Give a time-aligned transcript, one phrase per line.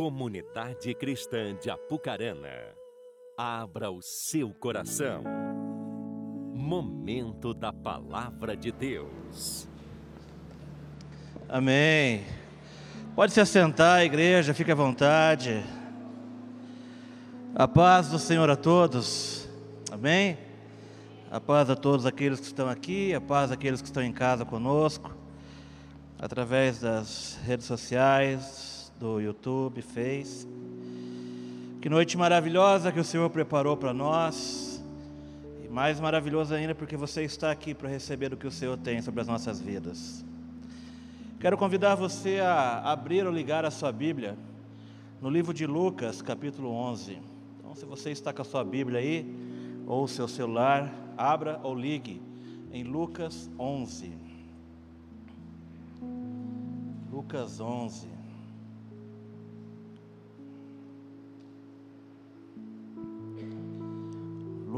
[0.00, 2.48] Comunidade Cristã de Apucarana,
[3.36, 5.22] abra o seu coração.
[6.54, 9.68] Momento da Palavra de Deus.
[11.46, 12.24] Amém.
[13.14, 15.62] Pode se assentar, igreja, fique à vontade.
[17.54, 19.46] A paz do Senhor a todos.
[19.92, 20.38] Amém.
[21.30, 24.46] A paz a todos aqueles que estão aqui, a paz àqueles que estão em casa
[24.46, 25.14] conosco,
[26.18, 28.69] através das redes sociais,
[29.00, 30.46] do YouTube, Face.
[31.80, 34.84] Que noite maravilhosa que o Senhor preparou para nós.
[35.64, 39.00] E mais maravilhoso ainda porque você está aqui para receber o que o Senhor tem
[39.00, 40.22] sobre as nossas vidas.
[41.40, 44.36] Quero convidar você a abrir ou ligar a sua Bíblia
[45.18, 47.18] no livro de Lucas, capítulo 11.
[47.58, 49.34] Então, se você está com a sua Bíblia aí,
[49.86, 52.20] ou o seu celular, abra ou ligue
[52.70, 54.12] em Lucas 11.
[57.10, 58.19] Lucas 11.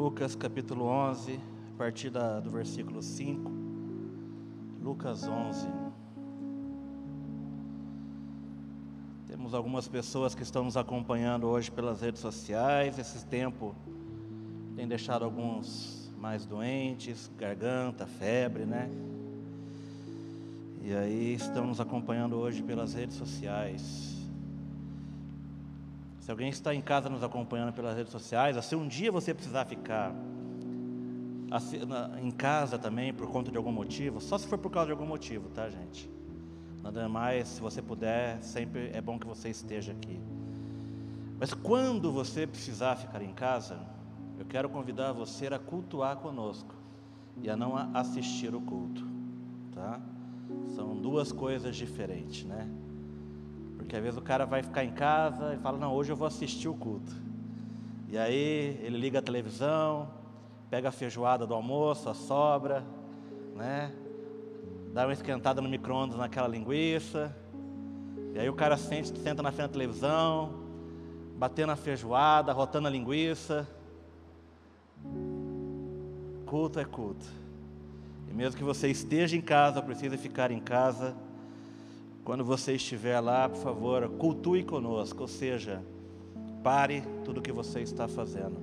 [0.02, 1.38] Lucas capítulo 11,
[1.74, 3.52] a partir da, do versículo 5.
[4.82, 5.68] Lucas 11.
[9.28, 12.98] Temos algumas pessoas que estão nos acompanhando hoje pelas redes sociais.
[12.98, 13.76] Esse tempo
[14.74, 18.90] tem deixado alguns mais doentes, garganta, febre, né?
[20.82, 24.11] E aí estão nos acompanhando hoje pelas redes sociais.
[26.22, 29.64] Se alguém está em casa nos acompanhando pelas redes sociais, se um dia você precisar
[29.64, 30.14] ficar
[32.22, 35.04] em casa também por conta de algum motivo, só se for por causa de algum
[35.04, 36.08] motivo, tá, gente?
[36.80, 40.20] Nada mais, se você puder, sempre é bom que você esteja aqui.
[41.40, 43.80] Mas quando você precisar ficar em casa,
[44.38, 46.72] eu quero convidar você a cultuar conosco
[47.42, 49.04] e a não assistir o culto,
[49.72, 50.00] tá?
[50.76, 52.70] São duas coisas diferentes, né?
[53.82, 56.26] Porque às vezes o cara vai ficar em casa e fala: Não, hoje eu vou
[56.26, 57.12] assistir o culto.
[58.08, 60.08] E aí ele liga a televisão,
[60.70, 62.84] pega a feijoada do almoço, a sobra,
[63.56, 63.92] né?
[64.92, 67.34] Dá uma esquentada no micro-ondas naquela linguiça.
[68.34, 70.54] E aí o cara sente, senta na frente da televisão,
[71.36, 73.68] batendo a feijoada, rotando a linguiça.
[76.46, 77.26] Culto é culto.
[78.28, 81.14] E mesmo que você esteja em casa, precisa ficar em casa
[82.24, 85.82] quando você estiver lá, por favor, cultue conosco, ou seja,
[86.62, 88.60] pare tudo o que você está fazendo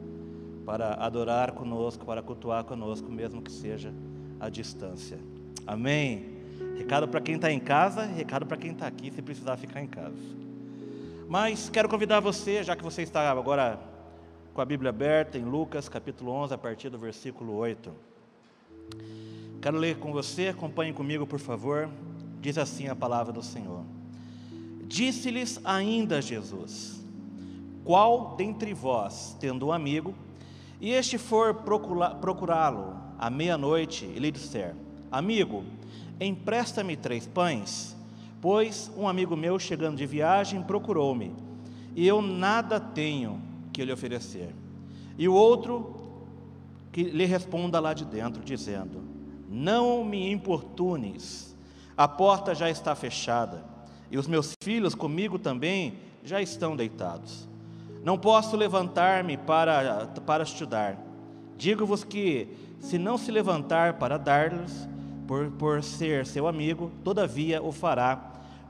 [0.66, 3.94] para adorar conosco, para cultuar conosco, mesmo que seja
[4.40, 5.20] à distância.
[5.68, 6.38] Amém?
[6.78, 9.88] Recado para quem está em casa, recado para quem está aqui, se precisar ficar em
[9.88, 10.16] casa.
[11.28, 13.80] Mas quero convidar você, já que você está agora
[14.54, 17.92] com a Bíblia aberta em Lucas capítulo 11, a partir do versículo 8.
[19.62, 21.90] Quero ler com você, acompanhe comigo, por favor.
[22.42, 23.84] Diz assim a palavra do Senhor.
[24.88, 27.00] Disse-lhes ainda Jesus:
[27.84, 30.16] Qual dentre vós, tendo um amigo,
[30.80, 34.74] e este for procurá-lo à meia-noite e lhe disser:
[35.12, 35.64] Amigo,
[36.20, 37.96] empresta-me três pães,
[38.42, 41.34] pois um amigo meu chegando de viagem procurou-me,
[41.96, 43.42] e eu nada tenho
[43.74, 44.56] que lhe oferecer.
[45.18, 45.96] E o outro
[46.92, 49.04] que lhe responda lá de dentro, dizendo:
[49.50, 51.49] Não me importunes
[52.00, 53.62] a porta já está fechada,
[54.10, 57.46] e os meus filhos comigo também já estão deitados.
[58.06, 60.98] Não posso levantar-me para, para estudar.
[61.58, 64.88] Digo-vos que, se não se levantar para dar-lhes,
[65.28, 68.16] por, por ser seu amigo, todavia o fará,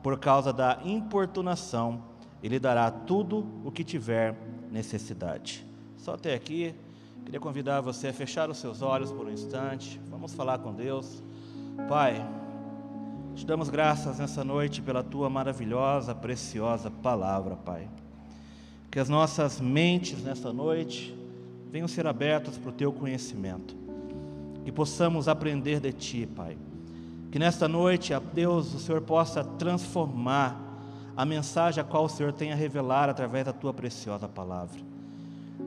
[0.01, 2.01] por causa da importunação,
[2.41, 4.35] e lhe dará tudo o que tiver
[4.71, 5.63] necessidade.
[5.97, 6.73] Só até aqui,
[7.23, 10.01] queria convidar você a fechar os seus olhos por um instante.
[10.09, 11.21] Vamos falar com Deus.
[11.87, 12.27] Pai,
[13.39, 17.87] te damos graças nessa noite pela tua maravilhosa, preciosa palavra, Pai.
[18.91, 21.17] Que as nossas mentes nessa noite
[21.71, 23.77] venham ser abertas para o teu conhecimento.
[24.65, 26.57] Que possamos aprender de ti, Pai.
[27.31, 30.59] Que nesta noite, a Deus, o Senhor possa transformar
[31.15, 34.81] a mensagem a qual o Senhor tem a revelar através da tua preciosa palavra.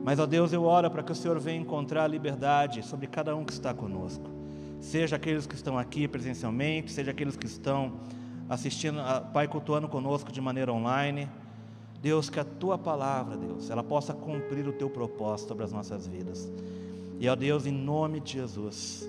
[0.03, 3.43] Mas, ó Deus, eu oro para que o Senhor venha encontrar liberdade sobre cada um
[3.43, 4.42] que está conosco
[4.83, 7.93] seja aqueles que estão aqui presencialmente, seja aqueles que estão
[8.49, 8.97] assistindo,
[9.31, 11.29] Pai, cultuando conosco de maneira online.
[12.01, 16.05] Deus, que a tua palavra, Deus, ela possa cumprir o teu propósito sobre as nossas
[16.05, 16.51] vidas.
[17.17, 19.07] E, ó Deus, em nome de Jesus,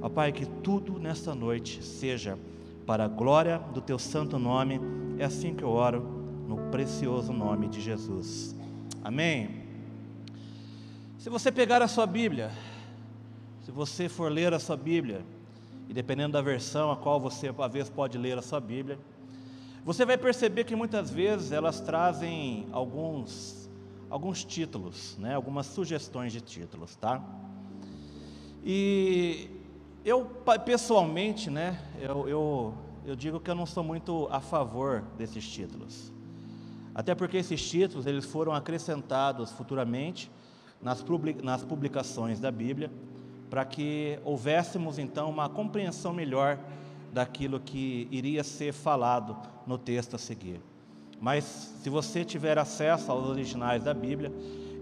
[0.00, 2.38] ó Pai, que tudo nesta noite seja
[2.86, 4.80] para a glória do teu santo nome.
[5.18, 6.00] É assim que eu oro,
[6.46, 8.54] no precioso nome de Jesus.
[9.02, 9.64] Amém.
[11.18, 12.52] Se você pegar a sua Bíblia,
[13.68, 15.22] se você for ler a sua Bíblia,
[15.90, 18.98] e dependendo da versão a qual você às vezes pode ler a sua Bíblia,
[19.84, 23.68] você vai perceber que muitas vezes elas trazem alguns,
[24.08, 25.34] alguns títulos, né?
[25.34, 27.22] algumas sugestões de títulos, tá?
[28.64, 29.50] E
[30.02, 30.24] eu,
[30.64, 32.74] pessoalmente, né, eu, eu,
[33.04, 36.10] eu digo que eu não sou muito a favor desses títulos.
[36.94, 40.30] Até porque esses títulos eles foram acrescentados futuramente
[40.80, 41.04] nas,
[41.42, 42.90] nas publicações da Bíblia,
[43.48, 46.58] para que houvéssemos então uma compreensão melhor
[47.12, 49.36] daquilo que iria ser falado
[49.66, 50.60] no texto a seguir.
[51.20, 51.44] Mas
[51.82, 54.32] se você tiver acesso aos originais da Bíblia,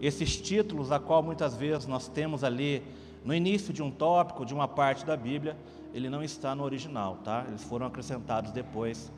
[0.01, 2.83] esses títulos, a qual muitas vezes nós temos ali
[3.25, 5.57] no início de um tópico, de uma parte da Bíblia,
[5.95, 7.45] ele não está no original, tá?
[7.49, 9.11] Eles foram acrescentados depois,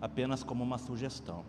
[0.00, 1.44] apenas como uma sugestão.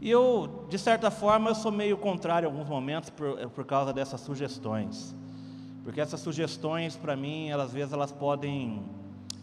[0.00, 3.92] E eu, de certa forma, eu sou meio contrário em alguns momentos por, por causa
[3.92, 5.14] dessas sugestões.
[5.84, 8.82] Porque essas sugestões, para mim, elas, às vezes elas podem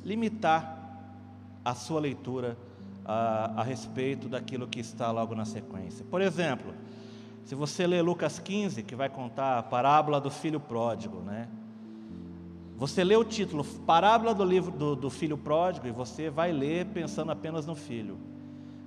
[0.03, 0.79] limitar
[1.63, 2.57] a sua leitura
[3.05, 6.03] a, a respeito daquilo que está logo na sequência.
[6.09, 6.73] Por exemplo,
[7.45, 11.47] se você ler Lucas 15, que vai contar a parábola do filho pródigo, né?
[12.75, 16.87] Você lê o título, parábola do livro do, do filho pródigo, e você vai ler
[16.87, 18.17] pensando apenas no filho.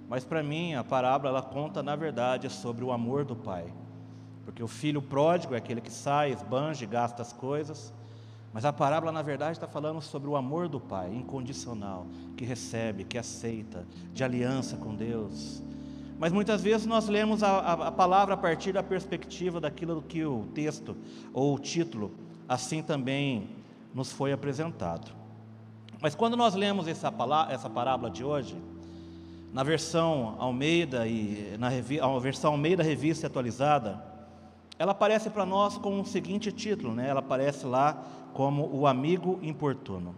[0.09, 3.73] Mas para mim, a parábola ela conta, na verdade, sobre o amor do pai.
[4.45, 7.93] Porque o filho pródigo é aquele que sai, esbanja e gasta as coisas.
[8.53, 12.07] Mas a parábola, na verdade, está falando sobre o amor do Pai, incondicional,
[12.37, 15.61] que recebe, que aceita, de aliança com Deus.
[16.19, 20.25] Mas muitas vezes nós lemos a, a, a, palavra a partir da perspectiva daquilo que
[20.25, 20.97] o texto
[21.33, 22.13] ou o título
[22.49, 23.49] assim também
[23.93, 25.11] nos foi apresentado.
[26.01, 27.13] Mas quando nós lemos essa,
[27.49, 28.57] essa parábola de hoje,
[29.53, 31.71] na versão Almeida e na
[32.21, 34.14] versão Almeida Revista Atualizada,
[34.79, 37.09] ela aparece para nós com o seguinte título, né?
[37.09, 40.15] Ela aparece lá como o amigo importuno.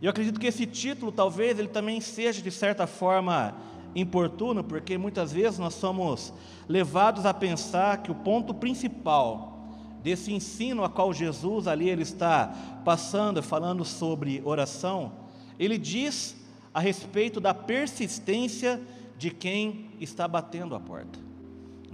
[0.00, 3.54] Eu acredito que esse título talvez ele também seja de certa forma
[3.94, 6.32] importuno, porque muitas vezes nós somos
[6.68, 9.56] levados a pensar que o ponto principal
[10.02, 15.12] desse ensino a qual Jesus ali ele está passando, falando sobre oração,
[15.58, 16.36] ele diz
[16.72, 18.80] a respeito da persistência
[19.16, 21.25] de quem está batendo a porta.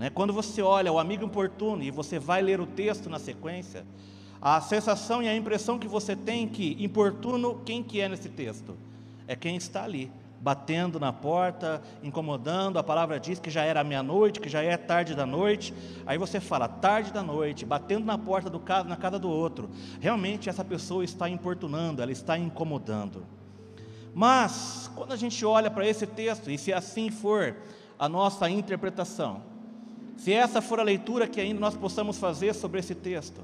[0.03, 0.11] Né?
[0.11, 3.87] Quando você olha o amigo importuno e você vai ler o texto na sequência,
[4.41, 8.77] a sensação e a impressão que você tem que importuno, quem que é nesse texto?
[9.29, 10.11] É quem está ali,
[10.41, 15.15] batendo na porta, incomodando, a palavra diz que já era meia-noite, que já é tarde
[15.15, 15.73] da noite,
[16.05, 19.71] aí você fala, tarde da noite, batendo na porta do casa, na casa do outro,
[20.01, 23.25] realmente essa pessoa está importunando, ela está incomodando.
[24.13, 27.55] Mas, quando a gente olha para esse texto, e se assim for
[27.97, 29.52] a nossa interpretação,
[30.17, 33.41] se essa for a leitura que ainda nós possamos fazer sobre esse texto,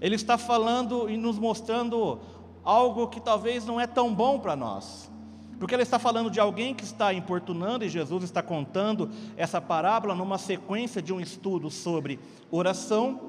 [0.00, 2.20] ele está falando e nos mostrando
[2.64, 5.10] algo que talvez não é tão bom para nós.
[5.58, 10.14] Porque ele está falando de alguém que está importunando, e Jesus está contando essa parábola
[10.14, 12.18] numa sequência de um estudo sobre
[12.50, 13.20] oração.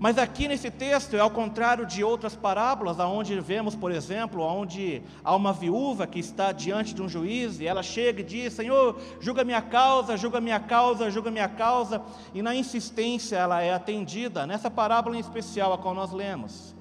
[0.00, 5.02] Mas aqui nesse texto é ao contrário de outras parábolas, aonde vemos, por exemplo, onde
[5.22, 8.98] há uma viúva que está diante de um juiz e ela chega e diz: Senhor,
[9.20, 12.00] julga minha causa, julga minha causa, julga minha causa,
[12.32, 14.46] e na insistência ela é atendida.
[14.46, 16.74] Nessa parábola em especial a qual nós lemos,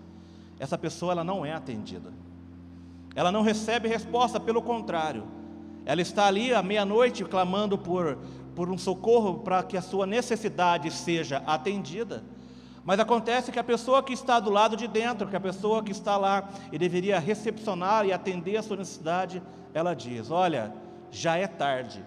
[0.57, 2.13] essa pessoa ela não é atendida,
[3.13, 5.25] ela não recebe resposta, pelo contrário,
[5.85, 8.17] ela está ali à meia-noite clamando por,
[8.55, 12.23] por um socorro para que a sua necessidade seja atendida.
[12.83, 15.91] Mas acontece que a pessoa que está do lado de dentro, que a pessoa que
[15.91, 19.41] está lá e deveria recepcionar e atender a sua necessidade,
[19.73, 20.73] ela diz: Olha,
[21.11, 22.03] já é tarde.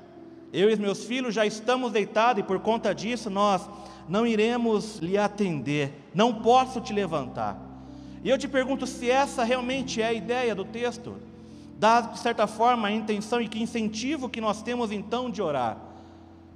[0.52, 3.68] Eu e meus filhos já estamos deitados e por conta disso nós
[4.08, 6.10] não iremos lhe atender.
[6.14, 7.58] Não posso te levantar.
[8.22, 11.16] E eu te pergunto se essa realmente é a ideia do texto.
[11.78, 15.76] Dá, de certa forma, a intenção e que incentivo que nós temos então de orar.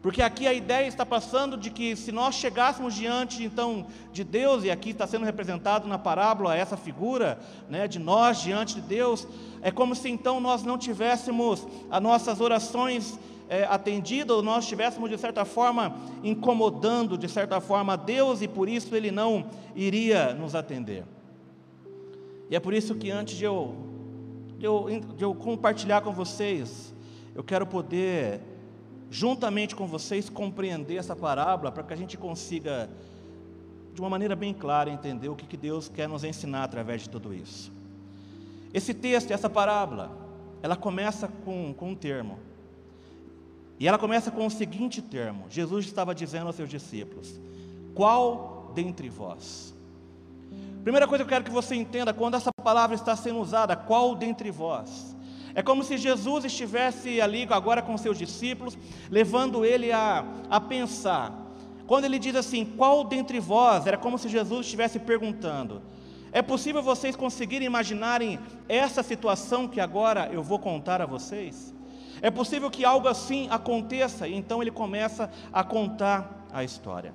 [0.07, 4.63] Porque aqui a ideia está passando de que se nós chegássemos diante então de Deus,
[4.63, 9.27] e aqui está sendo representado na parábola essa figura né, de nós diante de Deus,
[9.61, 15.11] é como se então nós não tivéssemos as nossas orações é, atendidas, ou nós estivéssemos
[15.11, 20.33] de certa forma incomodando de certa forma a Deus e por isso Ele não iria
[20.35, 21.03] nos atender.
[22.49, 23.75] E é por isso que antes de eu,
[24.57, 24.87] de eu,
[25.17, 26.95] de eu compartilhar com vocês,
[27.35, 28.55] eu quero poder
[29.11, 32.89] juntamente com vocês, compreender essa parábola para que a gente consiga,
[33.95, 37.11] de uma maneira bem clara, entender o que, que Deus quer nos ensinar através de
[37.11, 37.73] tudo isso.
[38.73, 40.11] Esse texto, essa parábola,
[40.63, 42.39] ela começa com, com um termo.
[43.79, 47.39] E ela começa com o seguinte termo: Jesus estava dizendo aos seus discípulos:
[47.95, 49.75] Qual dentre vós?
[50.83, 54.15] Primeira coisa que eu quero que você entenda, quando essa palavra está sendo usada, qual
[54.15, 55.17] dentre vós?
[55.57, 58.77] É como se Jesus estivesse ali agora com seus discípulos,
[59.11, 61.33] levando ele a, a pensar.
[61.87, 63.87] Quando ele diz assim: Qual dentre vós?
[63.87, 65.81] Era como se Jesus estivesse perguntando.
[66.31, 71.75] É possível vocês conseguirem imaginarem essa situação que agora eu vou contar a vocês?
[72.21, 77.15] É possível que algo assim aconteça, e então ele começa a contar a história.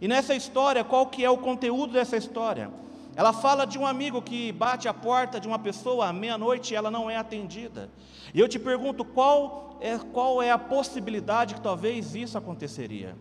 [0.00, 2.68] E nessa história, qual que é o conteúdo dessa história?
[3.16, 6.76] Ela fala de um amigo que bate a porta de uma pessoa à meia-noite e
[6.76, 7.88] ela não é atendida.
[8.34, 13.16] E eu te pergunto, qual é, qual é a possibilidade que talvez isso aconteceria?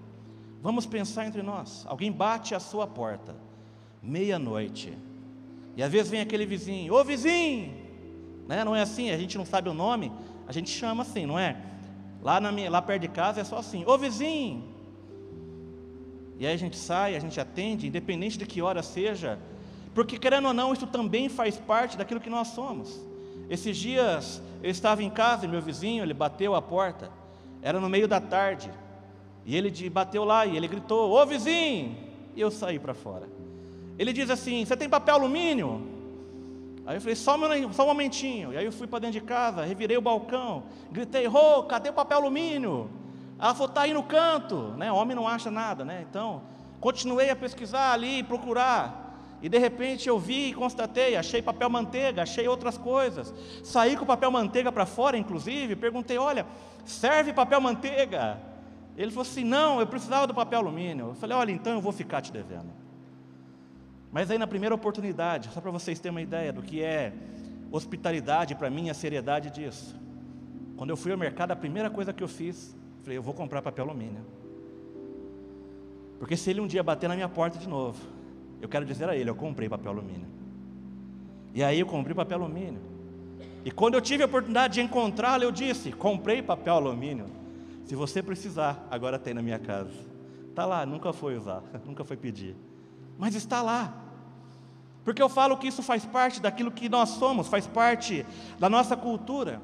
[0.61, 1.85] Vamos pensar entre nós.
[1.87, 3.37] Alguém bate a sua porta,
[4.03, 4.97] meia-noite.
[5.77, 7.73] E às vezes vem aquele vizinho, ô vizinho!
[8.49, 8.65] Né?
[8.65, 10.11] Não é assim, a gente não sabe o nome,
[10.45, 11.55] a gente chama assim, não é?
[12.21, 14.75] Lá, na minha, lá perto de casa é só assim, ô vizinho!
[16.37, 19.39] E aí a gente sai, a gente atende, independente de que hora seja,
[19.95, 23.01] porque querendo ou não, isso também faz parte daquilo que nós somos.
[23.49, 27.09] Esses dias eu estava em casa e meu vizinho, ele bateu a porta,
[27.61, 28.69] era no meio da tarde,
[29.45, 31.95] e ele bateu lá e ele gritou: Ô vizinho!
[32.35, 33.29] E eu saí para fora.
[33.97, 35.87] Ele diz assim: Você tem papel alumínio?
[36.85, 38.51] Aí eu falei: Só um, só um momentinho.
[38.51, 41.93] E aí eu fui para dentro de casa, revirei o balcão, gritei: Ô, cadê o
[41.93, 42.89] papel alumínio?
[43.39, 44.73] Ela falou: Está aí no canto.
[44.75, 44.91] Né?
[44.91, 46.05] Homem não acha nada, né?
[46.09, 46.41] Então,
[46.81, 49.04] continuei a pesquisar ali, procurar.
[49.45, 53.31] E de repente eu vi e constatei, achei papel manteiga, achei outras coisas.
[53.63, 56.47] Saí com o papel manteiga para fora, inclusive, perguntei: olha,
[56.83, 58.39] serve papel manteiga?
[58.97, 61.09] Ele falou assim: não, eu precisava do papel alumínio.
[61.09, 62.71] Eu falei: olha, então eu vou ficar te devendo.
[64.11, 67.13] Mas aí na primeira oportunidade, só para vocês terem uma ideia do que é
[67.71, 69.95] hospitalidade para mim, a seriedade disso.
[70.75, 73.61] Quando eu fui ao mercado, a primeira coisa que eu fiz, falei: eu vou comprar
[73.61, 74.25] papel alumínio.
[76.17, 78.14] Porque se ele um dia bater na minha porta de novo,
[78.61, 80.27] eu quero dizer a ele: eu comprei papel alumínio.
[81.53, 82.81] E aí eu comprei papel alumínio.
[83.63, 87.25] E quando eu tive a oportunidade de encontrá-lo, eu disse: comprei papel alumínio.
[87.85, 89.91] Se você precisar, agora tem na minha casa.
[90.49, 92.55] Está lá, nunca foi usar, nunca foi pedir.
[93.17, 94.01] Mas está lá.
[95.03, 98.25] Porque eu falo que isso faz parte daquilo que nós somos, faz parte
[98.59, 99.61] da nossa cultura.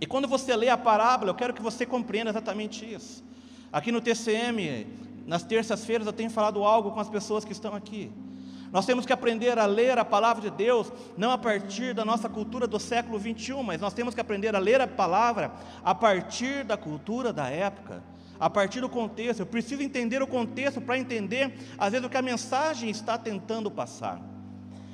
[0.00, 3.22] E quando você lê a parábola, eu quero que você compreenda exatamente isso.
[3.72, 4.86] Aqui no TCM,
[5.30, 8.10] nas terças-feiras eu tenho falado algo com as pessoas que estão aqui.
[8.72, 12.28] Nós temos que aprender a ler a palavra de Deus, não a partir da nossa
[12.28, 15.52] cultura do século 21, mas nós temos que aprender a ler a palavra
[15.84, 18.02] a partir da cultura da época,
[18.40, 19.38] a partir do contexto.
[19.38, 23.70] Eu preciso entender o contexto para entender, às vezes, o que a mensagem está tentando
[23.70, 24.20] passar.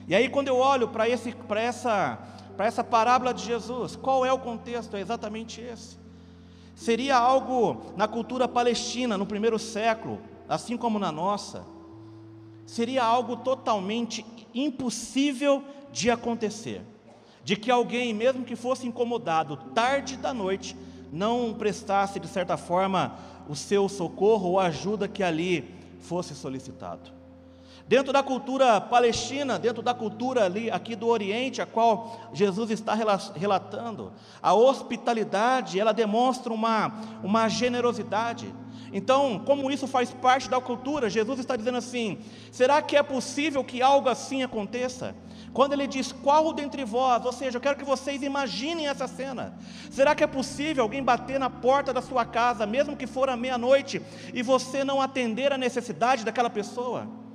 [0.06, 2.18] E aí, quando eu olho para essa,
[2.58, 4.98] essa parábola de Jesus, qual é o contexto?
[4.98, 5.96] É exatamente esse.
[6.76, 11.64] Seria algo na cultura palestina, no primeiro século, assim como na nossa,
[12.66, 16.82] seria algo totalmente impossível de acontecer.
[17.42, 20.76] De que alguém, mesmo que fosse incomodado tarde da noite,
[21.10, 23.16] não prestasse, de certa forma,
[23.48, 27.15] o seu socorro ou ajuda que ali fosse solicitado.
[27.88, 32.94] Dentro da cultura palestina, dentro da cultura ali aqui do Oriente, a qual Jesus está
[32.94, 34.12] relatando,
[34.42, 38.52] a hospitalidade, ela demonstra uma, uma generosidade.
[38.92, 42.18] Então, como isso faz parte da cultura, Jesus está dizendo assim:
[42.50, 45.14] será que é possível que algo assim aconteça?
[45.52, 49.56] Quando ele diz qual dentre vós, ou seja, eu quero que vocês imaginem essa cena.
[49.92, 53.36] Será que é possível alguém bater na porta da sua casa, mesmo que for à
[53.36, 54.02] meia-noite,
[54.34, 57.25] e você não atender a necessidade daquela pessoa?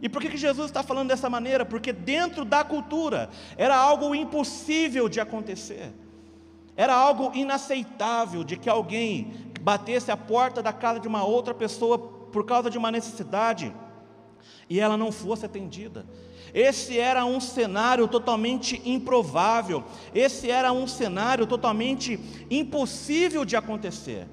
[0.00, 1.64] E por que, que Jesus está falando dessa maneira?
[1.64, 5.92] Porque dentro da cultura era algo impossível de acontecer,
[6.76, 11.98] era algo inaceitável de que alguém batesse a porta da casa de uma outra pessoa
[11.98, 13.74] por causa de uma necessidade
[14.70, 16.06] e ela não fosse atendida.
[16.54, 22.18] Esse era um cenário totalmente improvável, esse era um cenário totalmente
[22.50, 24.26] impossível de acontecer,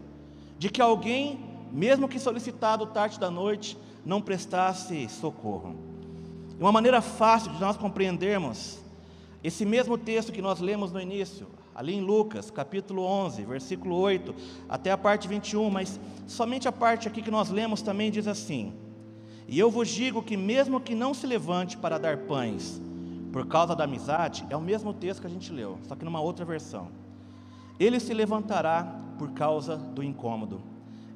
[0.57, 1.39] de que alguém,
[1.71, 5.75] mesmo que solicitado tarde da noite, não prestasse socorro.
[6.59, 8.79] Uma maneira fácil de nós compreendermos
[9.43, 14.33] esse mesmo texto que nós lemos no início, ali em Lucas, capítulo 11, versículo 8,
[14.69, 18.73] até a parte 21, mas somente a parte aqui que nós lemos também diz assim:
[19.47, 22.81] E eu vos digo que, mesmo que não se levante para dar pães,
[23.31, 26.21] por causa da amizade, é o mesmo texto que a gente leu, só que numa
[26.21, 26.87] outra versão.
[27.77, 30.61] Ele se levantará por causa do incômodo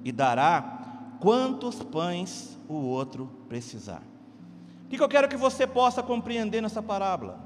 [0.04, 4.04] e dará quantos pães o outro precisar.
[4.86, 7.40] O que eu quero que você possa compreender nessa parábola?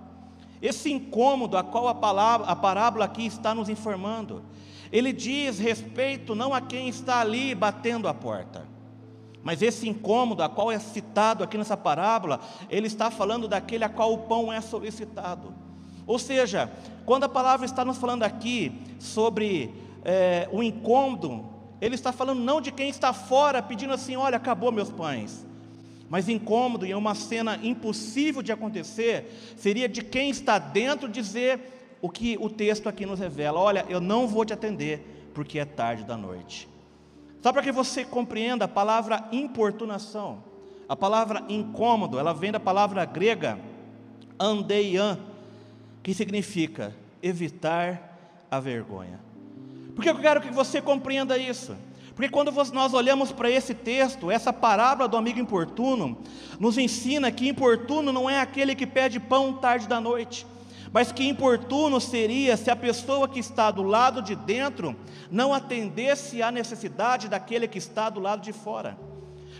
[0.61, 4.43] Esse incômodo a qual a, palavra, a parábola aqui está nos informando,
[4.91, 8.65] ele diz respeito não a quem está ali batendo a porta,
[9.41, 12.39] mas esse incômodo a qual é citado aqui nessa parábola,
[12.69, 15.53] ele está falando daquele a qual o pão é solicitado.
[16.05, 16.71] Ou seja,
[17.05, 21.52] quando a palavra está nos falando aqui sobre é, o incômodo,
[21.83, 25.45] ele está falando não de quem está fora pedindo assim: olha, acabou meus pães.
[26.09, 31.97] Mas incômodo e é uma cena impossível de acontecer, seria de quem está dentro dizer
[32.01, 35.65] o que o texto aqui nos revela: olha, eu não vou te atender, porque é
[35.65, 36.69] tarde da noite.
[37.41, 40.41] Só para que você compreenda a palavra importunação,
[40.87, 43.59] a palavra incômodo, ela vem da palavra grega
[44.39, 45.19] andeian,
[46.01, 49.22] que significa evitar a vergonha.
[49.95, 51.75] Por que eu quero que você compreenda isso?
[52.15, 56.17] Porque quando nós olhamos para esse texto, essa parábola do amigo importuno,
[56.59, 60.45] nos ensina que importuno não é aquele que pede pão tarde da noite,
[60.91, 64.95] mas que importuno seria se a pessoa que está do lado de dentro
[65.31, 68.95] não atendesse à necessidade daquele que está do lado de fora.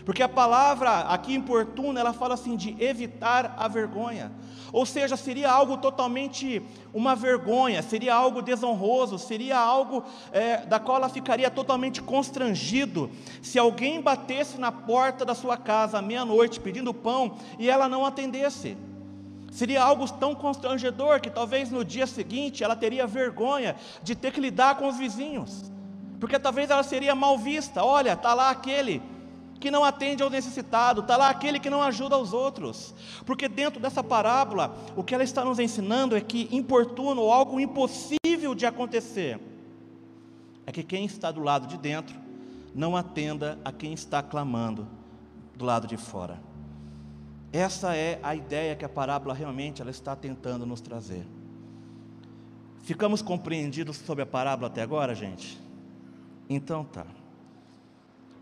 [0.04, 4.30] Porque a palavra aqui importuna, ela fala assim de evitar a vergonha.
[4.70, 6.60] Ou seja, seria algo totalmente
[6.92, 13.58] uma vergonha, seria algo desonroso, seria algo é, da qual ela ficaria totalmente constrangido se
[13.58, 18.76] alguém batesse na porta da sua casa à meia-noite pedindo pão e ela não atendesse.
[19.50, 24.40] Seria algo tão constrangedor que talvez no dia seguinte ela teria vergonha de ter que
[24.40, 25.70] lidar com os vizinhos,
[26.18, 27.84] porque talvez ela seria mal vista.
[27.84, 29.00] Olha, está lá aquele
[29.60, 32.94] que não atende ao necessitado, está lá aquele que não ajuda aos outros.
[33.24, 38.54] Porque dentro dessa parábola, o que ela está nos ensinando é que importuno, algo impossível
[38.54, 39.40] de acontecer,
[40.66, 42.16] é que quem está do lado de dentro
[42.74, 44.88] não atenda a quem está clamando
[45.56, 46.40] do lado de fora.
[47.52, 51.24] Essa é a ideia que a parábola realmente ela está tentando nos trazer.
[52.82, 55.58] Ficamos compreendidos sobre a parábola até agora, gente?
[56.48, 57.06] Então tá.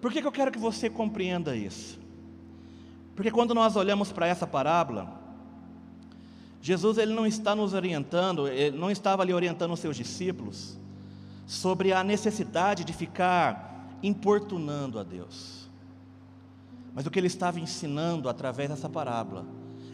[0.02, 1.97] Por que, que eu quero que você compreenda isso?
[3.14, 5.16] Porque quando nós olhamos para essa parábola,
[6.61, 10.76] Jesus ele não está nos orientando, ele não estava ali orientando os seus discípulos
[11.47, 15.68] sobre a necessidade de ficar importunando a Deus.
[16.92, 19.46] Mas o que ele estava ensinando através dessa parábola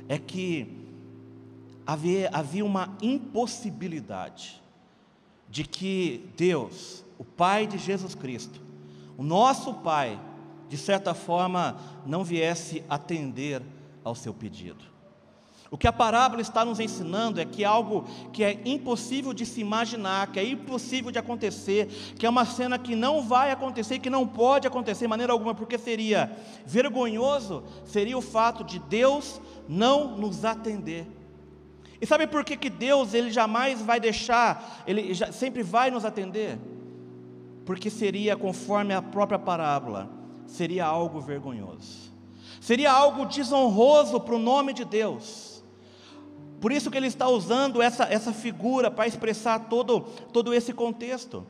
[0.09, 0.87] é que
[1.87, 4.63] havia, havia uma impossibilidade
[5.51, 8.68] de que Deus, o Pai de Jesus Cristo,
[9.19, 10.19] o nosso Pai,
[10.69, 11.77] de certa forma,
[12.07, 13.61] não viesse atender
[14.05, 14.85] ao seu pedido.
[15.71, 19.61] O que a parábola está nos ensinando é que algo que é impossível de se
[19.61, 24.09] imaginar, que é impossível de acontecer, que é uma cena que não vai acontecer, que
[24.09, 30.17] não pode acontecer de maneira alguma, porque seria vergonhoso, seria o fato de Deus não
[30.17, 31.07] nos atender.
[32.01, 36.57] E sabe por que, que Deus ele jamais vai deixar, ele sempre vai nos atender?
[37.69, 40.09] Porque seria, conforme a própria parábola,
[40.47, 42.11] seria algo vergonhoso,
[42.63, 45.63] seria algo desonroso para o nome de Deus.
[46.63, 50.01] Por isso que ele está usando essa, essa figura para expressar todo,
[50.33, 51.47] todo esse contexto.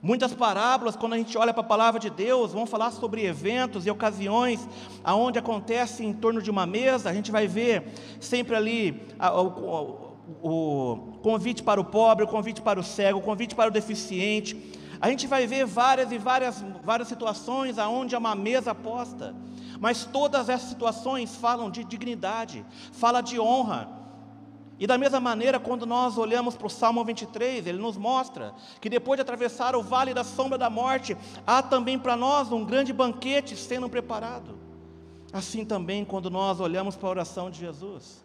[0.00, 3.84] Muitas parábolas, quando a gente olha para a palavra de Deus, vão falar sobre eventos
[3.86, 4.68] e ocasiões
[5.02, 7.10] aonde acontece em torno de uma mesa.
[7.10, 10.14] A gente vai ver sempre ali o,
[10.48, 14.76] o convite para o pobre, o convite para o cego, o convite para o deficiente,
[15.00, 19.34] a gente vai ver várias e várias, várias situações aonde há uma mesa posta,
[19.80, 23.88] mas todas essas situações falam de dignidade, fala de honra.
[24.78, 28.90] E da mesma maneira, quando nós olhamos para o Salmo 23, ele nos mostra que
[28.90, 32.92] depois de atravessar o vale da sombra da morte, há também para nós um grande
[32.92, 34.58] banquete sendo preparado.
[35.32, 38.24] Assim também, quando nós olhamos para a oração de Jesus,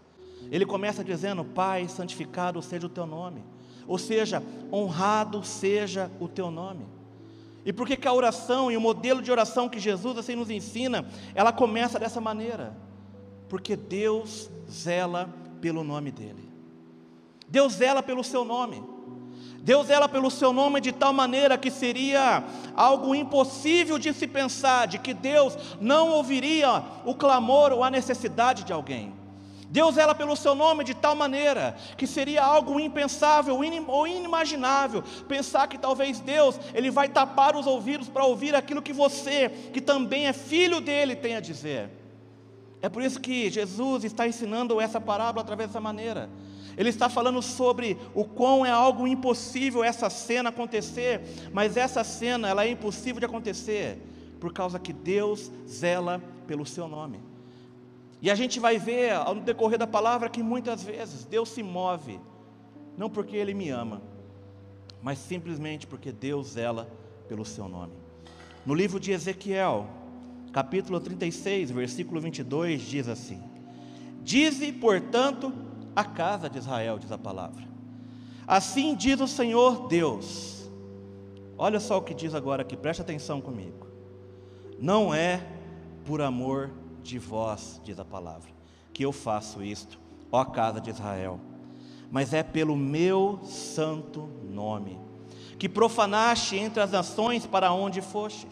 [0.51, 3.43] ele começa dizendo: Pai, santificado seja o teu nome
[3.87, 6.85] ou seja, honrado seja o teu nome.
[7.65, 11.05] E por que, a oração e o modelo de oração que Jesus assim nos ensina,
[11.35, 12.75] ela começa dessa maneira?
[13.47, 16.49] Porque Deus zela pelo nome dEle.
[17.47, 18.81] Deus zela pelo seu nome.
[19.59, 22.43] Deus zela pelo seu nome de tal maneira que seria
[22.75, 28.63] algo impossível de se pensar, de que Deus não ouviria o clamor ou a necessidade
[28.63, 29.20] de alguém.
[29.71, 33.57] Deus ela pelo seu nome de tal maneira que seria algo impensável
[33.87, 38.91] ou inimaginável pensar que talvez Deus ele vai tapar os ouvidos para ouvir aquilo que
[38.91, 41.89] você, que também é filho dele, tem a dizer.
[42.81, 46.29] É por isso que Jesus está ensinando essa parábola através dessa maneira.
[46.75, 51.21] Ele está falando sobre o quão é algo impossível essa cena acontecer,
[51.53, 54.01] mas essa cena ela é impossível de acontecer
[54.37, 57.30] por causa que Deus zela pelo seu nome.
[58.21, 62.19] E a gente vai ver no decorrer da palavra que muitas vezes Deus se move,
[62.95, 64.01] não porque Ele me ama,
[65.01, 66.87] mas simplesmente porque Deus zela
[67.27, 67.93] pelo seu nome.
[68.63, 69.87] No livro de Ezequiel,
[70.53, 73.41] capítulo 36, versículo 22, diz assim:
[74.21, 75.51] Dize, portanto,
[75.95, 77.67] a casa de Israel, diz a palavra.
[78.45, 80.69] Assim diz o Senhor Deus.
[81.57, 83.87] Olha só o que diz agora aqui, preste atenção comigo.
[84.79, 85.43] Não é
[86.05, 86.69] por amor
[87.03, 88.49] de vós, diz a palavra,
[88.93, 89.99] que eu faço isto,
[90.31, 91.39] ó casa de Israel,
[92.09, 94.99] mas é pelo meu santo nome,
[95.57, 98.47] que profanaste entre as nações para onde foste.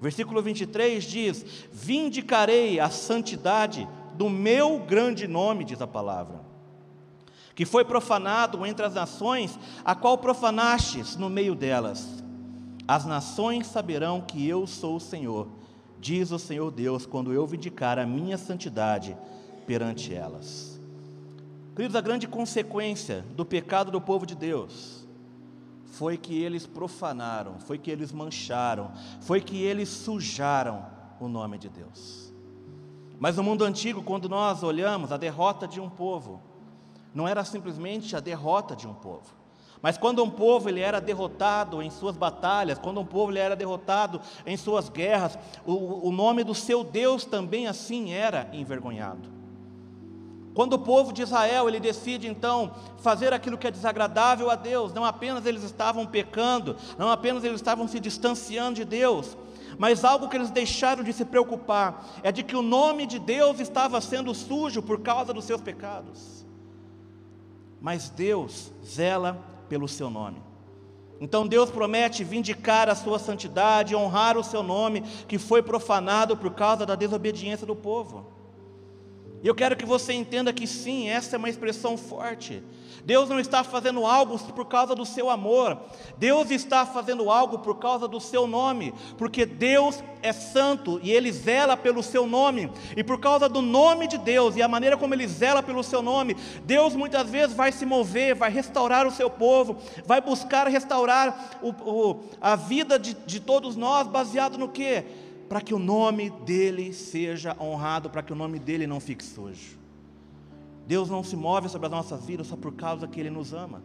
[0.00, 6.40] Versículo 23 diz: Vindicarei a santidade do meu grande nome, diz a palavra,
[7.54, 12.22] que foi profanado entre as nações, a qual profanastes no meio delas.
[12.86, 15.48] As nações saberão que eu sou o Senhor,
[16.02, 19.16] diz o Senhor Deus, quando eu vindicar a minha santidade
[19.64, 20.80] perante elas.
[21.76, 25.06] Queridos, a grande consequência do pecado do povo de Deus
[25.92, 30.84] foi que eles profanaram, foi que eles mancharam, foi que eles sujaram
[31.20, 32.32] o nome de Deus.
[33.20, 36.42] Mas no mundo antigo, quando nós olhamos a derrota de um povo,
[37.14, 39.41] não era simplesmente a derrota de um povo.
[39.82, 43.56] Mas quando um povo ele era derrotado em suas batalhas, quando um povo ele era
[43.56, 49.28] derrotado em suas guerras, o, o nome do seu Deus também assim era envergonhado.
[50.54, 54.92] Quando o povo de Israel ele decide então fazer aquilo que é desagradável a Deus,
[54.92, 59.36] não apenas eles estavam pecando, não apenas eles estavam se distanciando de Deus,
[59.78, 63.58] mas algo que eles deixaram de se preocupar é de que o nome de Deus
[63.58, 66.46] estava sendo sujo por causa dos seus pecados.
[67.80, 70.36] Mas Deus zela pelo seu nome.
[71.18, 76.50] Então Deus promete vindicar a sua santidade, honrar o seu nome, que foi profanado por
[76.50, 78.26] causa da desobediência do povo.
[79.42, 82.62] E eu quero que você entenda que sim, essa é uma expressão forte.
[83.04, 85.78] Deus não está fazendo algo por causa do seu amor,
[86.18, 91.32] Deus está fazendo algo por causa do seu nome, porque Deus é santo e Ele
[91.32, 95.14] zela pelo seu nome, e por causa do nome de Deus e a maneira como
[95.14, 99.28] Ele zela pelo seu nome, Deus muitas vezes vai se mover, vai restaurar o seu
[99.28, 105.04] povo, vai buscar restaurar o, o, a vida de, de todos nós, baseado no que?
[105.52, 109.81] para que o nome dele seja honrado, para que o nome dele não fique sujo.
[110.92, 113.80] Deus não se move sobre as nossas vidas só por causa que ele nos ama.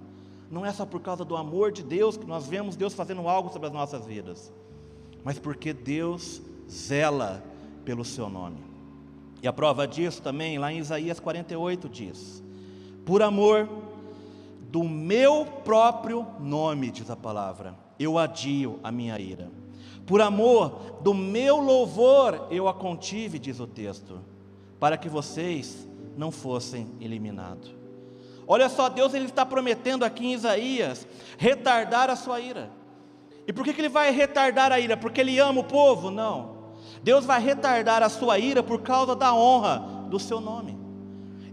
[0.51, 3.49] Não é só por causa do amor de Deus que nós vemos Deus fazendo algo
[3.49, 4.51] sobre as nossas vidas,
[5.23, 7.41] mas porque Deus zela
[7.85, 8.57] pelo seu nome.
[9.41, 12.43] E a prova disso também, lá em Isaías 48 diz:
[13.05, 13.69] Por amor
[14.69, 19.49] do meu próprio nome, diz a palavra, eu adio a minha ira
[20.05, 24.19] por amor do meu louvor eu a contive, diz o texto,
[24.79, 25.86] para que vocês
[26.17, 27.73] não fossem eliminados.
[28.47, 32.71] Olha só, Deus ele está prometendo aqui em Isaías retardar a sua ira.
[33.45, 34.97] E por que, que ele vai retardar a ira?
[34.97, 36.09] Porque ele ama o povo?
[36.09, 36.57] Não.
[37.03, 40.77] Deus vai retardar a sua ira por causa da honra do seu nome.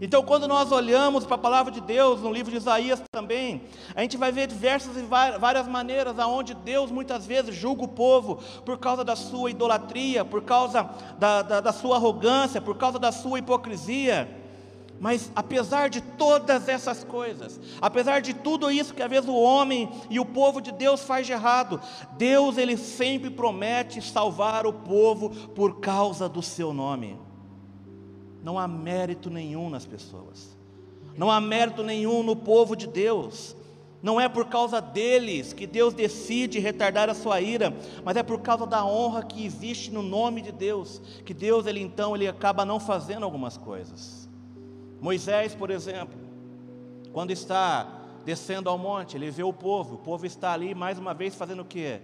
[0.01, 3.63] Então, quando nós olhamos para a palavra de Deus, no livro de Isaías também,
[3.95, 8.39] a gente vai ver diversas e várias maneiras aonde Deus muitas vezes julga o povo
[8.65, 13.11] por causa da sua idolatria, por causa da, da, da sua arrogância, por causa da
[13.11, 14.44] sua hipocrisia.
[14.99, 19.89] Mas apesar de todas essas coisas, apesar de tudo isso que às vezes o homem
[20.09, 21.81] e o povo de Deus faz de errado,
[22.17, 27.19] Deus ele sempre promete salvar o povo por causa do seu nome
[28.45, 30.55] não há mérito nenhum nas pessoas,
[31.17, 33.55] não há mérito nenhum no povo de Deus.
[34.03, 38.39] Não é por causa deles que Deus decide retardar a sua ira, mas é por
[38.39, 42.63] causa da honra que existe no nome de Deus, que Deus ele então ele acaba
[42.63, 44.24] não fazendo algumas coisas.
[45.05, 46.17] Moisés, por exemplo,
[47.13, 47.87] quando está
[48.25, 51.61] descendo ao monte, ele vê o povo, o povo está ali mais uma vez fazendo
[51.61, 52.01] o que?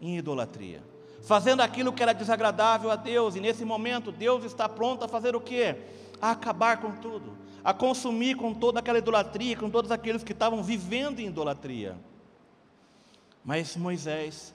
[0.00, 0.82] Em idolatria
[1.26, 5.34] fazendo aquilo que era desagradável a Deus, e nesse momento Deus está pronto a fazer
[5.34, 5.74] o que?
[6.20, 7.32] A acabar com tudo,
[7.64, 11.96] a consumir com toda aquela idolatria, com todos aqueles que estavam vivendo em idolatria.
[13.44, 14.54] Mas Moisés,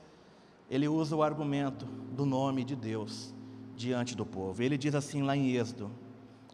[0.70, 3.34] ele usa o argumento do nome de Deus
[3.76, 4.64] diante do povo.
[4.64, 5.92] Ele diz assim lá em Êxodo,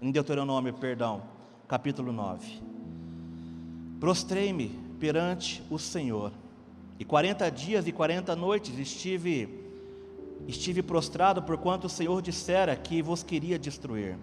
[0.02, 1.22] em Deuteronômio, perdão,
[1.68, 2.62] capítulo 9:
[4.00, 6.32] Prostrei-me perante o Senhor,
[7.00, 9.66] e quarenta dias e quarenta noites estive
[10.46, 14.18] Estive prostrado por quanto o Senhor dissera que vos queria destruir.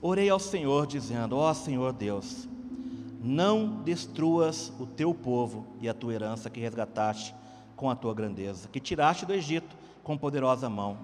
[0.00, 2.48] Orei ao Senhor, dizendo: Ó oh, Senhor Deus,
[3.22, 7.34] não destruas o teu povo e a tua herança que resgataste
[7.76, 10.96] com a tua grandeza, que tiraste do Egito com poderosa mão.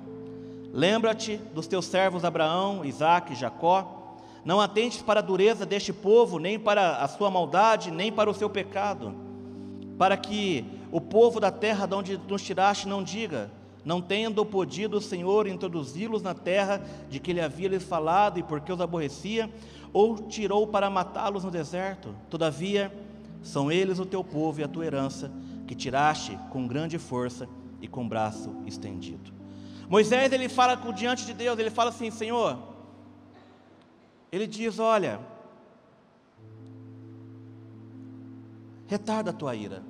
[0.72, 4.16] Lembra-te dos teus servos Abraão, Isaque e Jacó.
[4.44, 8.34] Não atentes para a dureza deste povo, nem para a sua maldade, nem para o
[8.34, 9.14] seu pecado,
[9.98, 13.50] para que o povo da terra de onde nos tiraste não diga:
[13.84, 18.42] não tendo podido o Senhor introduzi-los na terra de que ele havia lhes falado e
[18.42, 19.50] porque os aborrecia,
[19.92, 22.14] ou tirou para matá-los no deserto.
[22.30, 22.92] Todavia,
[23.42, 25.32] São eles o teu povo e a tua herança,
[25.66, 27.48] que tiraste com grande força
[27.80, 29.39] e com braço estendido.
[29.90, 32.56] Moisés ele fala diante de Deus, ele fala assim: Senhor,
[34.30, 35.18] ele diz: Olha,
[38.86, 39.82] retarda a tua ira.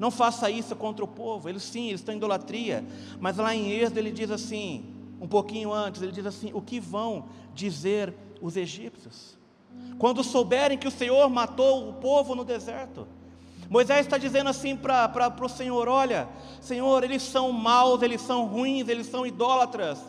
[0.00, 1.48] Não faça isso contra o povo.
[1.48, 2.84] Eles sim, eles estão em idolatria.
[3.20, 4.84] Mas lá em Êxodo ele diz assim,
[5.20, 9.38] um pouquinho antes, ele diz assim: o que vão dizer os egípcios?
[9.96, 13.06] Quando souberem que o Senhor matou o povo no deserto.
[13.68, 16.28] Moisés está dizendo assim para o Senhor: olha,
[16.60, 20.00] Senhor, eles são maus, eles são ruins, eles são idólatras.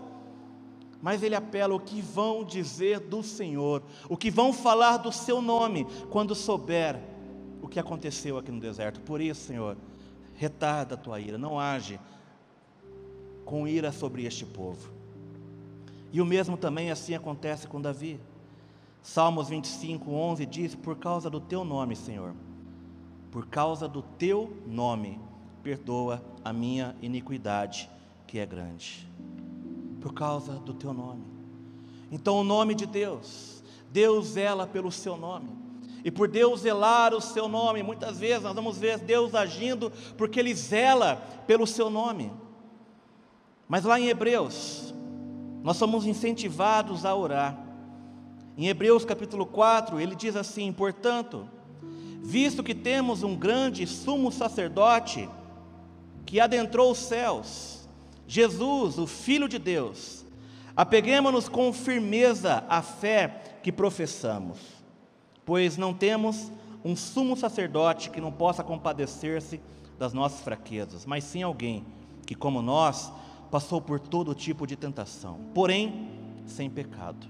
[1.01, 5.41] Mas ele apela o que vão dizer do Senhor, o que vão falar do seu
[5.41, 6.99] nome, quando souber
[7.61, 8.99] o que aconteceu aqui no deserto.
[9.01, 9.77] Por isso, Senhor,
[10.35, 11.99] retarda a tua ira, não age
[13.45, 14.91] com ira sobre este povo.
[16.11, 18.19] E o mesmo também assim acontece com Davi.
[19.01, 22.33] Salmos 25, 11 diz: Por causa do teu nome, Senhor,
[23.31, 25.19] por causa do teu nome,
[25.61, 27.89] perdoa a minha iniquidade,
[28.25, 29.07] que é grande.
[30.01, 31.23] Por causa do teu nome.
[32.11, 35.49] Então, o nome de Deus, Deus zela pelo seu nome.
[36.03, 40.39] E por Deus zelar o seu nome, muitas vezes nós vamos ver Deus agindo porque
[40.39, 42.31] Ele zela pelo seu nome.
[43.67, 44.93] Mas lá em Hebreus,
[45.61, 47.57] nós somos incentivados a orar.
[48.57, 51.47] Em Hebreus capítulo 4, ele diz assim: Portanto,
[52.21, 55.29] visto que temos um grande sumo sacerdote
[56.25, 57.87] que adentrou os céus,
[58.27, 60.25] Jesus, o Filho de Deus,
[60.75, 64.79] apeguemos-nos com firmeza à fé que professamos
[65.49, 66.51] pois não temos
[66.85, 69.59] um sumo sacerdote que não possa compadecer-se
[69.97, 71.83] das nossas fraquezas, mas sim alguém
[72.23, 73.11] que, como nós,
[73.49, 76.07] passou por todo tipo de tentação, porém
[76.45, 77.25] sem pecado.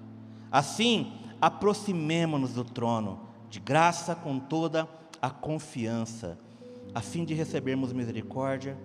[0.51, 4.87] Assim, aproximemo-nos do trono de graça com toda
[5.21, 6.37] a confiança,
[6.93, 8.77] a fim de recebermos misericórdia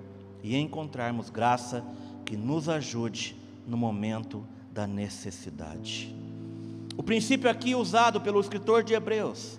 [0.42, 1.84] e encontrarmos graça
[2.24, 6.14] que nos ajude no momento da necessidade.
[6.96, 9.58] O princípio aqui usado pelo escritor de Hebreus,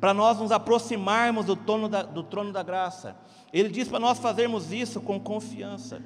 [0.00, 3.16] para nós nos aproximarmos do trono da, do trono da graça,
[3.52, 6.02] ele diz para nós fazermos isso com confiança.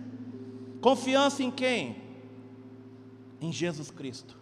[0.80, 1.96] Confiança em quem?
[3.40, 4.38] Em Jesus Cristo.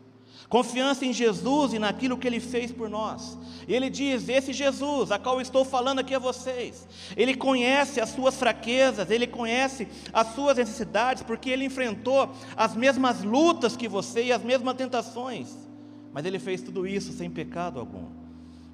[0.48, 3.36] Confiança em Jesus e naquilo que Ele fez por nós.
[3.66, 6.86] E Ele diz: Esse Jesus, a qual estou falando aqui a vocês,
[7.16, 13.22] Ele conhece as suas fraquezas, Ele conhece as suas necessidades, porque Ele enfrentou as mesmas
[13.22, 15.68] lutas que você e as mesmas tentações
[16.12, 18.06] mas ele fez tudo isso sem pecado algum.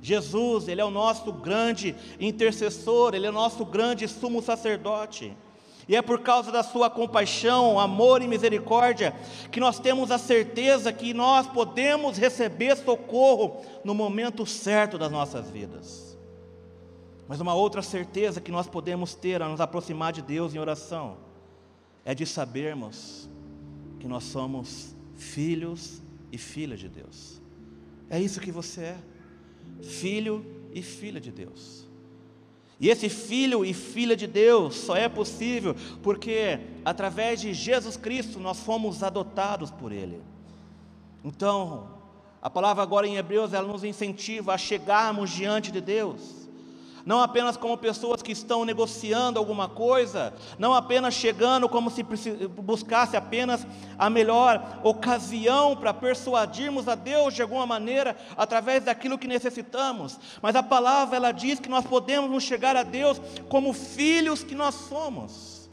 [0.00, 5.36] Jesus, ele é o nosso grande intercessor, ele é o nosso grande sumo sacerdote.
[5.88, 9.14] E é por causa da sua compaixão, amor e misericórdia
[9.50, 15.50] que nós temos a certeza que nós podemos receber socorro no momento certo das nossas
[15.50, 16.16] vidas.
[17.28, 21.16] Mas uma outra certeza que nós podemos ter a nos aproximar de Deus em oração
[22.04, 23.28] é de sabermos
[23.98, 27.40] que nós somos filhos e filha de Deus.
[28.10, 28.98] É isso que você é,
[29.82, 31.86] filho e filha de Deus.
[32.84, 38.38] E esse filho e filha de Deus só é possível porque através de Jesus Cristo
[38.38, 40.20] nós fomos adotados por Ele.
[41.24, 41.88] Então,
[42.42, 46.43] a palavra agora em Hebreus ela nos incentiva a chegarmos diante de Deus
[47.04, 53.16] não apenas como pessoas que estão negociando alguma coisa, não apenas chegando como se buscasse
[53.16, 53.66] apenas
[53.98, 60.56] a melhor ocasião para persuadirmos a Deus de alguma maneira através daquilo que necessitamos, mas
[60.56, 64.74] a palavra ela diz que nós podemos nos chegar a Deus como filhos que nós
[64.74, 65.70] somos.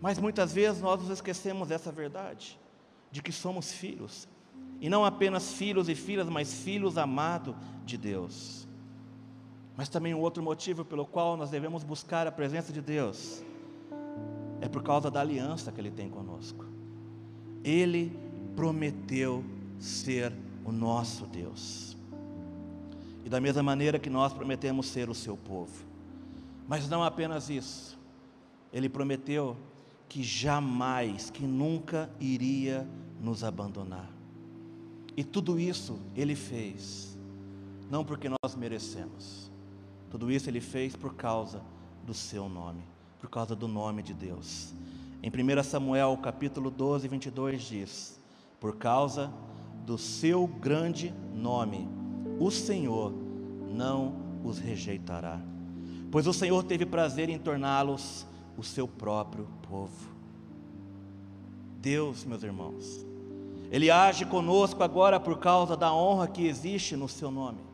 [0.00, 2.58] Mas muitas vezes nós nos esquecemos dessa verdade,
[3.12, 4.26] de que somos filhos,
[4.80, 8.61] e não apenas filhos e filhas, mas filhos amados de Deus.
[9.76, 13.42] Mas também um outro motivo pelo qual nós devemos buscar a presença de Deus
[14.60, 16.64] é por causa da aliança que Ele tem conosco.
[17.64, 18.16] Ele
[18.54, 19.44] prometeu
[19.78, 20.32] ser
[20.64, 21.96] o nosso Deus.
[23.24, 25.84] E da mesma maneira que nós prometemos ser o seu povo.
[26.68, 27.98] Mas não apenas isso.
[28.72, 29.56] Ele prometeu
[30.08, 32.86] que jamais, que nunca iria
[33.20, 34.10] nos abandonar.
[35.16, 37.18] E tudo isso ele fez,
[37.90, 39.50] não porque nós merecemos,
[40.12, 41.62] tudo isso ele fez por causa
[42.04, 42.82] do seu nome,
[43.18, 44.74] por causa do nome de Deus.
[45.22, 48.20] Em 1 Samuel capítulo 12, 22 diz:
[48.60, 49.32] Por causa
[49.86, 51.88] do seu grande nome,
[52.38, 53.10] o Senhor
[53.74, 55.40] não os rejeitará,
[56.10, 58.26] pois o Senhor teve prazer em torná-los
[58.58, 60.10] o seu próprio povo.
[61.80, 63.06] Deus, meus irmãos,
[63.70, 67.71] Ele age conosco agora por causa da honra que existe no seu nome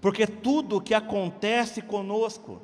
[0.00, 2.60] Porque tudo que acontece conosco,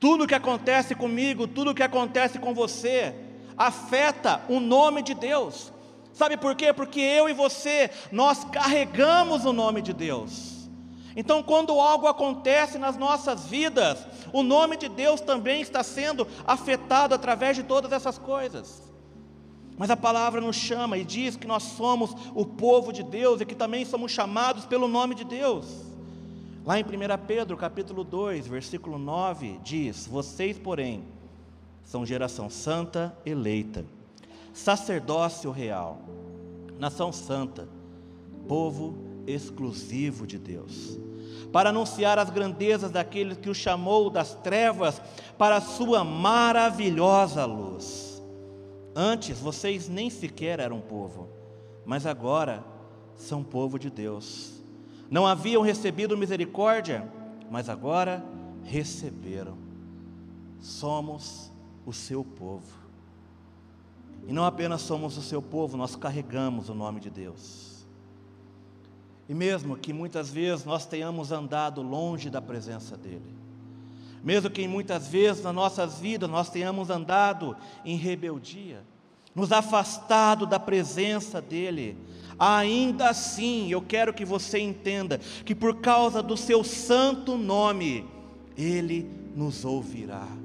[0.00, 3.14] tudo que acontece comigo, tudo que acontece com você,
[3.56, 5.72] afeta o nome de Deus.
[6.12, 6.72] Sabe por quê?
[6.72, 10.68] Porque eu e você, nós carregamos o nome de Deus.
[11.16, 17.14] Então, quando algo acontece nas nossas vidas, o nome de Deus também está sendo afetado
[17.14, 18.82] através de todas essas coisas.
[19.76, 23.46] Mas a palavra nos chama e diz que nós somos o povo de Deus e
[23.46, 25.93] que também somos chamados pelo nome de Deus.
[26.64, 26.86] Lá em 1
[27.26, 31.04] Pedro, capítulo 2, versículo 9, diz: Vocês, porém,
[31.82, 33.84] são geração santa, eleita,
[34.54, 35.98] sacerdócio real,
[36.78, 37.68] nação santa,
[38.48, 38.96] povo
[39.26, 40.98] exclusivo de Deus,
[41.52, 45.02] para anunciar as grandezas daquele que o chamou das trevas
[45.36, 48.22] para a sua maravilhosa luz.
[48.96, 51.28] Antes vocês nem sequer eram povo,
[51.84, 52.64] mas agora
[53.16, 54.53] são povo de Deus.
[55.14, 57.08] Não haviam recebido misericórdia,
[57.48, 58.20] mas agora
[58.64, 59.56] receberam.
[60.60, 61.52] Somos
[61.86, 62.66] o seu povo.
[64.26, 67.86] E não apenas somos o seu povo, nós carregamos o nome de Deus.
[69.28, 73.36] E mesmo que muitas vezes nós tenhamos andado longe da presença dEle,
[74.20, 78.82] mesmo que muitas vezes nas nossas vidas nós tenhamos andado em rebeldia,
[79.32, 81.96] nos afastado da presença dEle,
[82.38, 88.06] ainda assim eu quero que você entenda que por causa do seu santo nome,
[88.56, 90.44] Ele nos ouvirá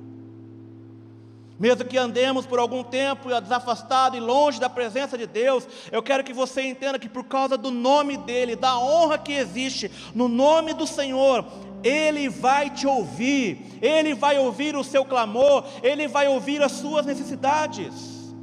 [1.60, 6.24] mesmo que andemos por algum tempo desafastado e longe da presença de Deus, eu quero
[6.24, 10.74] que você entenda que por causa do nome dEle, da honra que existe no nome
[10.74, 11.46] do Senhor,
[11.84, 17.06] Ele vai te ouvir, Ele vai ouvir o seu clamor, Ele vai ouvir as suas
[17.06, 18.34] necessidades,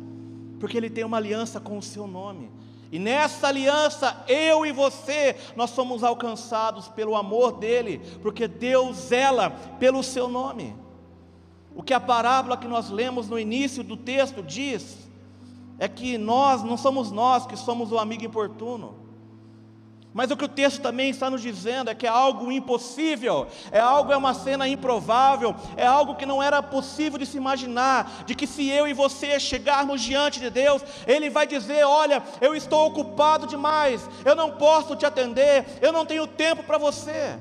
[0.61, 2.51] porque Ele tem uma aliança com o seu nome.
[2.97, 9.51] E nessa aliança, eu e você, nós somos alcançados pelo amor dEle, porque Deus zela
[9.79, 10.75] pelo seu nome.
[11.75, 15.07] O que a parábola que nós lemos no início do texto diz
[15.79, 18.95] é que nós não somos nós que somos o amigo importuno.
[20.17, 23.79] Mas o que o texto também está nos dizendo é que é algo impossível, é
[23.79, 28.35] algo, é uma cena improvável, é algo que não era possível de se imaginar, de
[28.35, 32.87] que se eu e você chegarmos diante de Deus, Ele vai dizer: Olha, eu estou
[32.87, 37.39] ocupado demais, eu não posso te atender, eu não tenho tempo para você.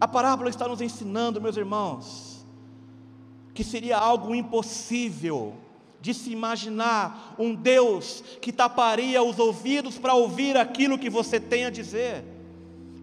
[0.00, 2.46] A parábola está nos ensinando, meus irmãos,
[3.52, 5.61] que seria algo impossível
[6.02, 11.64] de se imaginar um Deus que taparia os ouvidos para ouvir aquilo que você tem
[11.64, 12.24] a dizer.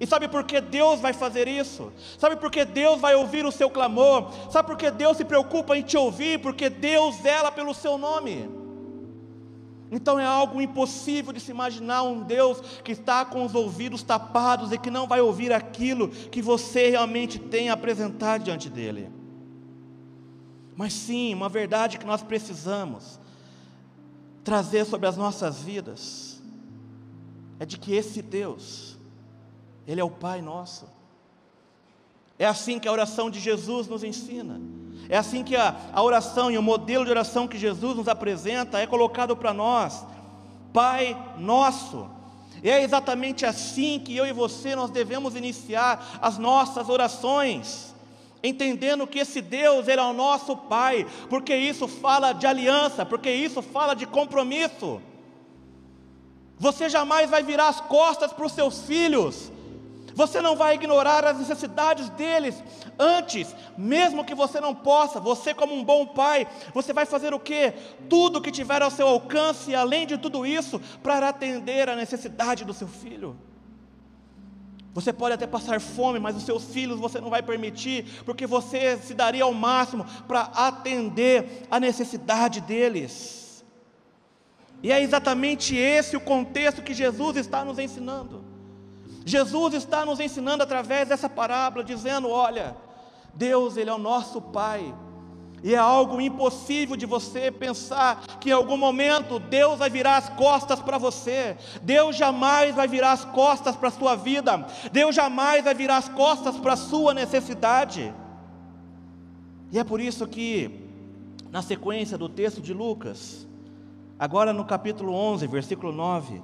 [0.02, 1.94] E sabe por que Deus vai fazer isso?
[2.18, 4.30] Sabe por que Deus vai ouvir o seu clamor?
[4.52, 6.40] Sabe por que Deus se preocupa em te ouvir?
[6.40, 8.50] Porque Deus zela pelo seu nome.
[9.90, 14.74] Então é algo impossível de se imaginar um Deus que está com os ouvidos tapados
[14.74, 19.19] e que não vai ouvir aquilo que você realmente tem a apresentar diante dele.
[20.80, 23.20] Mas sim, uma verdade que nós precisamos
[24.46, 26.42] trazer sobre as nossas vidas
[27.60, 28.98] é de que esse Deus,
[29.86, 30.88] Ele é o Pai nosso.
[32.38, 34.62] É assim que a oração de Jesus nos ensina.
[35.10, 38.80] É assim que a, a oração e o modelo de oração que Jesus nos apresenta
[38.80, 40.06] é colocado para nós.
[40.72, 42.10] Pai nosso.
[42.64, 47.89] E é exatamente assim que eu e você nós devemos iniciar as nossas orações
[48.44, 53.32] entendendo que esse Deus ele é o nosso Pai, porque isso fala de aliança, porque
[53.32, 55.02] isso fala de compromisso.
[56.58, 59.52] Você jamais vai virar as costas para os seus filhos,
[60.14, 62.62] você não vai ignorar as necessidades deles.
[63.00, 67.40] Antes, mesmo que você não possa, você, como um bom pai, você vai fazer o
[67.40, 67.74] que?
[68.10, 72.74] Tudo que tiver ao seu alcance, além de tudo isso, para atender a necessidade do
[72.74, 73.38] seu filho.
[75.00, 78.98] Você pode até passar fome, mas os seus filhos você não vai permitir, porque você
[78.98, 83.64] se daria ao máximo para atender a necessidade deles.
[84.84, 88.44] E é exatamente esse o contexto que Jesus está nos ensinando.
[89.26, 92.76] Jesus está nos ensinando através dessa parábola, dizendo: olha,
[93.34, 94.94] Deus, Ele é o nosso Pai,
[95.64, 100.30] e é algo impossível de você pensar que em algum momento Deus vai virar as
[100.30, 101.58] costas para você.
[101.82, 104.66] Deus jamais vai virar as costas para a sua vida.
[104.92, 108.14] Deus jamais vai virar as costas para a sua necessidade.
[109.72, 110.88] E é por isso que,
[111.52, 113.46] na sequência do texto de Lucas,
[114.18, 116.42] agora no capítulo 11, versículo 9,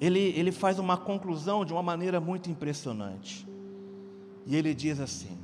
[0.00, 3.46] ele, ele faz uma conclusão de uma maneira muito impressionante.
[4.46, 5.36] E ele diz assim: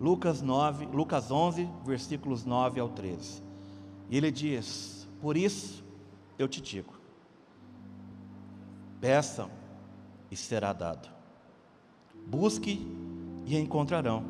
[0.00, 3.42] Lucas 9, Lucas 11, versículos 9 ao 13.
[4.10, 5.84] E ele diz: Por isso
[6.38, 6.94] eu te digo:
[9.00, 9.50] peçam
[10.30, 11.08] e será dado.
[12.26, 12.86] Busque
[13.44, 14.24] e encontrarão.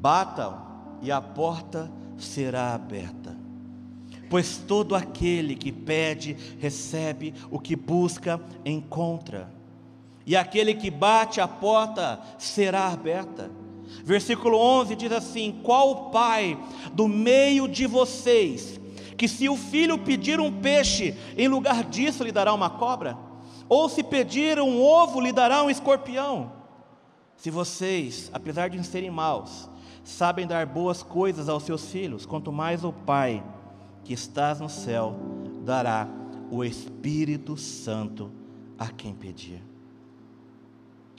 [0.00, 0.66] Batam
[1.02, 3.36] e a porta será aberta.
[4.28, 9.52] Pois todo aquele que pede, recebe, o que busca, encontra.
[10.24, 13.50] E aquele que bate a porta será aberta.
[14.04, 16.58] Versículo 11 diz assim: Qual pai
[16.92, 18.80] do meio de vocês,
[19.16, 23.16] que se o filho pedir um peixe, em lugar disso lhe dará uma cobra?
[23.68, 26.52] Ou se pedir um ovo, lhe dará um escorpião?
[27.36, 29.68] Se vocês, apesar de serem maus,
[30.04, 33.42] sabem dar boas coisas aos seus filhos, quanto mais o Pai
[34.04, 35.16] que estás no céu
[35.64, 36.08] dará
[36.50, 38.30] o Espírito Santo
[38.78, 39.62] a quem pedir.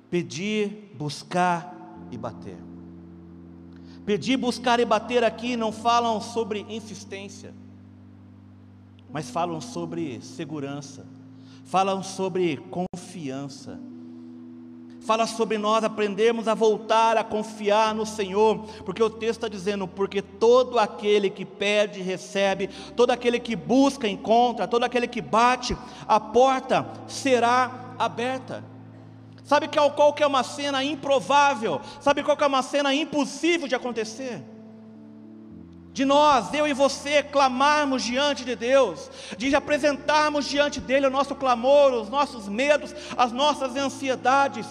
[0.10, 1.77] Pedir, buscar
[2.12, 2.58] e bater.
[4.06, 7.54] Pedir, buscar e bater aqui não falam sobre insistência,
[9.12, 11.06] mas falam sobre segurança,
[11.66, 13.80] falam sobre confiança
[15.08, 19.88] fala sobre nós aprendermos a voltar a confiar no Senhor, porque o texto está dizendo:
[19.88, 25.78] porque todo aquele que pede, recebe, todo aquele que busca, encontra, todo aquele que bate,
[26.06, 28.62] a porta será aberta.
[29.48, 31.82] Sabe qual que é uma cena improvável?
[32.00, 34.44] Sabe qual que é uma cena impossível de acontecer?
[35.98, 41.34] de nós, eu e você, clamarmos diante de Deus, de apresentarmos diante dEle o nosso
[41.34, 44.68] clamor, os nossos medos, as nossas ansiedades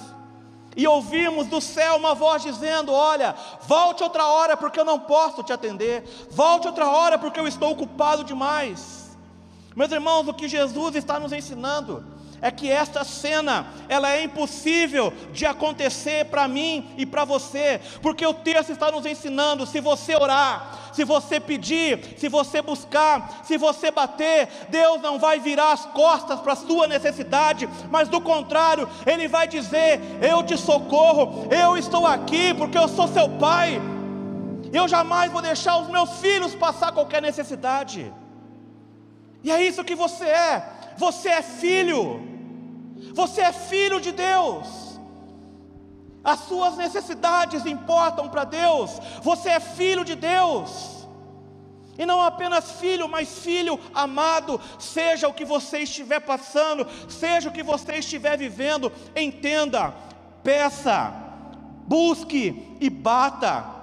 [0.76, 5.42] e ouvimos do céu uma voz dizendo: Olha, volte outra hora porque eu não posso
[5.42, 9.16] te atender, volte outra hora porque eu estou ocupado demais.
[9.74, 12.04] Meus irmãos, o que Jesus está nos ensinando
[12.46, 18.24] é que esta cena, ela é impossível de acontecer para mim e para você, porque
[18.24, 23.58] o texto está nos ensinando, se você orar, se você pedir, se você buscar, se
[23.58, 28.88] você bater, Deus não vai virar as costas para a sua necessidade, mas do contrário,
[29.04, 33.82] Ele vai dizer: Eu te socorro, eu estou aqui porque eu sou seu pai,
[34.72, 38.12] eu jamais vou deixar os meus filhos passar qualquer necessidade.
[39.42, 40.76] E é isso que você é.
[40.96, 42.35] Você é filho.
[43.16, 44.66] Você é filho de Deus.
[46.22, 48.90] As suas necessidades importam para Deus.
[49.22, 51.06] Você é filho de Deus.
[51.98, 57.52] E não apenas filho, mas filho amado, seja o que você estiver passando, seja o
[57.52, 59.94] que você estiver vivendo, entenda,
[60.42, 61.10] peça,
[61.86, 63.75] busque e bata.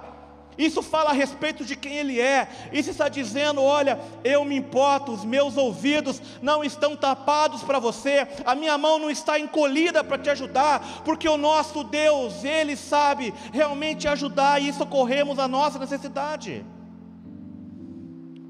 [0.56, 2.48] Isso fala a respeito de quem Ele é.
[2.72, 8.26] Isso está dizendo: olha, eu me importo, os meus ouvidos não estão tapados para você,
[8.44, 13.34] a minha mão não está encolhida para te ajudar, porque o nosso Deus, Ele sabe
[13.52, 16.64] realmente ajudar e socorremos a nossa necessidade.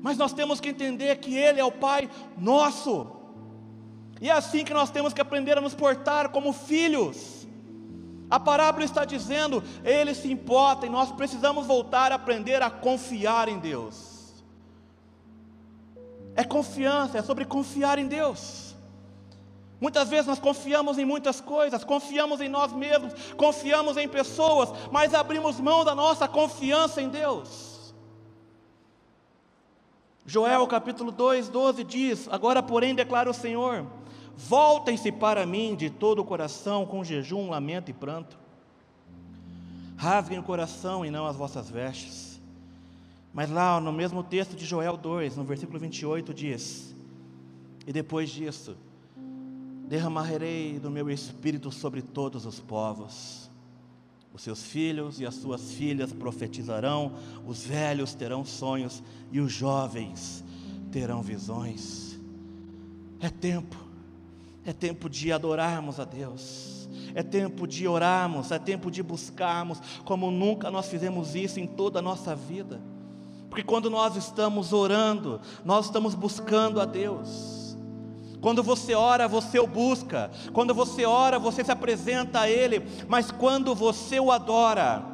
[0.02, 3.06] Mas nós temos que entender que Ele é o Pai nosso,
[4.20, 7.33] e é assim que nós temos que aprender a nos portar como filhos.
[8.34, 13.48] A parábola está dizendo, ele se importa e nós precisamos voltar a aprender a confiar
[13.48, 14.42] em Deus.
[16.34, 18.74] É confiança, é sobre confiar em Deus.
[19.80, 25.14] Muitas vezes nós confiamos em muitas coisas, confiamos em nós mesmos, confiamos em pessoas, mas
[25.14, 27.94] abrimos mão da nossa confiança em Deus.
[30.26, 33.86] Joel capítulo 2, 12 diz: Agora, porém, declara o Senhor:
[34.36, 38.38] Voltem-se para mim de todo o coração, com jejum, lamento e pranto.
[39.96, 42.40] Rasguem o coração e não as vossas vestes.
[43.32, 46.94] Mas lá no mesmo texto de Joel 2, no versículo 28, diz:
[47.86, 48.76] E depois disso,
[49.88, 53.50] derramarei do meu espírito sobre todos os povos.
[54.32, 57.12] Os seus filhos e as suas filhas profetizarão,
[57.46, 60.44] os velhos terão sonhos e os jovens
[60.90, 62.18] terão visões.
[63.20, 63.83] É tempo
[64.64, 66.88] é tempo de adorarmos a Deus.
[67.14, 72.00] É tempo de orarmos, é tempo de buscarmos, como nunca nós fizemos isso em toda
[72.00, 72.80] a nossa vida.
[73.48, 77.76] Porque quando nós estamos orando, nós estamos buscando a Deus.
[78.40, 80.30] Quando você ora, você o busca.
[80.52, 82.82] Quando você ora, você se apresenta a Ele.
[83.06, 85.04] Mas quando você o adora,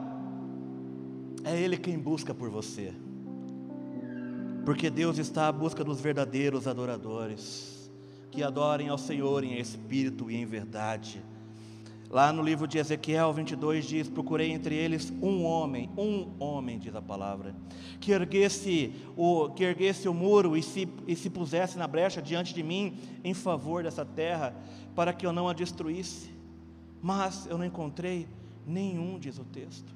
[1.45, 2.95] é Ele quem busca por você.
[4.65, 7.80] Porque Deus está à busca dos verdadeiros adoradores
[8.31, 11.23] que adorem ao Senhor em espírito e em verdade.
[12.11, 16.95] Lá no livro de Ezequiel 22 diz: Procurei entre eles um homem, um homem, diz
[16.97, 17.55] a palavra,
[18.01, 22.53] que erguesse o, que erguesse o muro e se, e se pusesse na brecha diante
[22.53, 24.55] de mim em favor dessa terra,
[24.95, 26.31] para que eu não a destruísse.
[27.01, 28.27] Mas eu não encontrei
[28.67, 29.95] nenhum, diz o texto.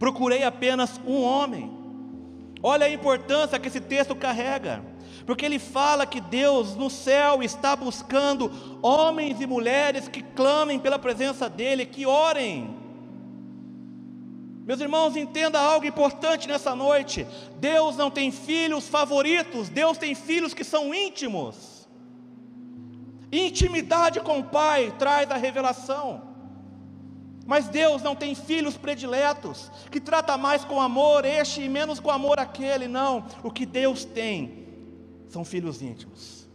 [0.00, 1.70] Procurei apenas um homem.
[2.60, 4.82] Olha a importância que esse texto carrega.
[5.26, 8.50] Porque ele fala que Deus no céu está buscando
[8.82, 12.76] homens e mulheres que clamem pela presença dEle, que orem.
[14.64, 17.26] Meus irmãos, entenda algo importante nessa noite:
[17.58, 21.88] Deus não tem filhos favoritos, Deus tem filhos que são íntimos.
[23.30, 26.30] Intimidade com o Pai traz a revelação.
[27.44, 32.08] Mas Deus não tem filhos prediletos, que trata mais com amor este e menos com
[32.08, 33.24] amor aquele, não.
[33.42, 34.61] O que Deus tem
[35.32, 36.48] são filhos íntimos.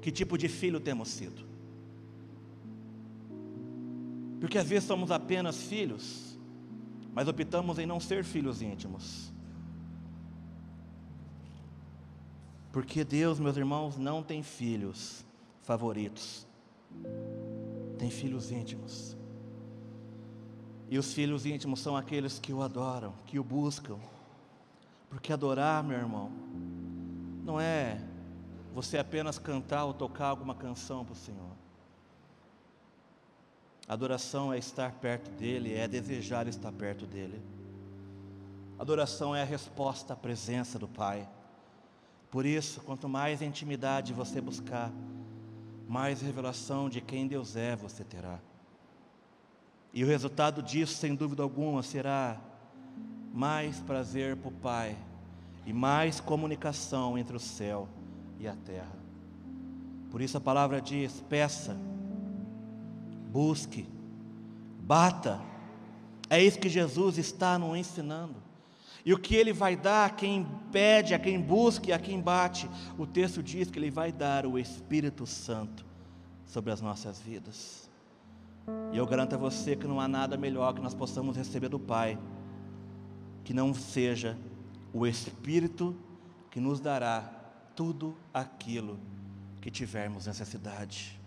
[0.00, 1.46] Que tipo de filho temos sido?
[4.40, 6.38] Porque às vezes somos apenas filhos,
[7.12, 9.32] mas optamos em não ser filhos íntimos.
[12.72, 15.24] Porque Deus, meus irmãos, não tem filhos
[15.62, 16.46] favoritos
[17.98, 19.16] tem filhos íntimos.
[20.88, 23.98] E os filhos íntimos são aqueles que o adoram, que o buscam.
[25.08, 26.30] Porque adorar, meu irmão,
[27.44, 28.00] não é
[28.74, 31.56] você apenas cantar ou tocar alguma canção para o Senhor.
[33.88, 37.42] Adoração é estar perto dEle, é desejar estar perto dEle.
[38.78, 41.26] Adoração é a resposta à presença do Pai.
[42.30, 44.92] Por isso, quanto mais intimidade você buscar,
[45.88, 48.38] mais revelação de quem Deus é você terá.
[49.92, 52.38] E o resultado disso, sem dúvida alguma, será
[53.38, 54.96] mais prazer para o Pai
[55.64, 57.88] e mais comunicação entre o céu
[58.36, 58.98] e a terra.
[60.10, 61.76] Por isso a palavra diz: peça,
[63.30, 63.86] busque,
[64.80, 65.40] bata.
[66.28, 68.34] É isso que Jesus está nos ensinando.
[69.06, 72.20] E o que ele vai dar a quem pede, a quem busca e a quem
[72.20, 72.68] bate,
[72.98, 75.86] o texto diz que ele vai dar o Espírito Santo
[76.44, 77.88] sobre as nossas vidas.
[78.92, 81.78] E eu garanto a você que não há nada melhor que nós possamos receber do
[81.78, 82.18] Pai,
[83.48, 84.36] que não seja
[84.92, 85.96] o Espírito
[86.50, 87.22] que nos dará
[87.74, 89.00] tudo aquilo
[89.58, 91.18] que tivermos necessidade.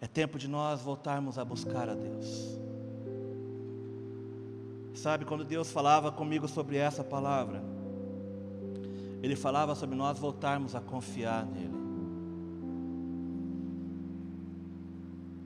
[0.00, 2.58] É tempo de nós voltarmos a buscar a Deus.
[4.94, 7.62] Sabe, quando Deus falava comigo sobre essa palavra,
[9.22, 11.78] Ele falava sobre nós voltarmos a confiar nele.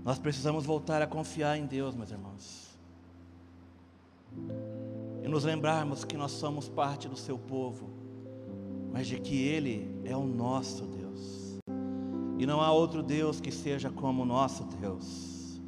[0.03, 2.62] Nós precisamos voltar a confiar em Deus, meus irmãos.
[5.23, 7.89] E nos lembrarmos que nós somos parte do seu povo,
[8.93, 11.59] mas de que Ele é o nosso Deus.
[12.39, 15.61] E não há outro Deus que seja como o nosso Deus.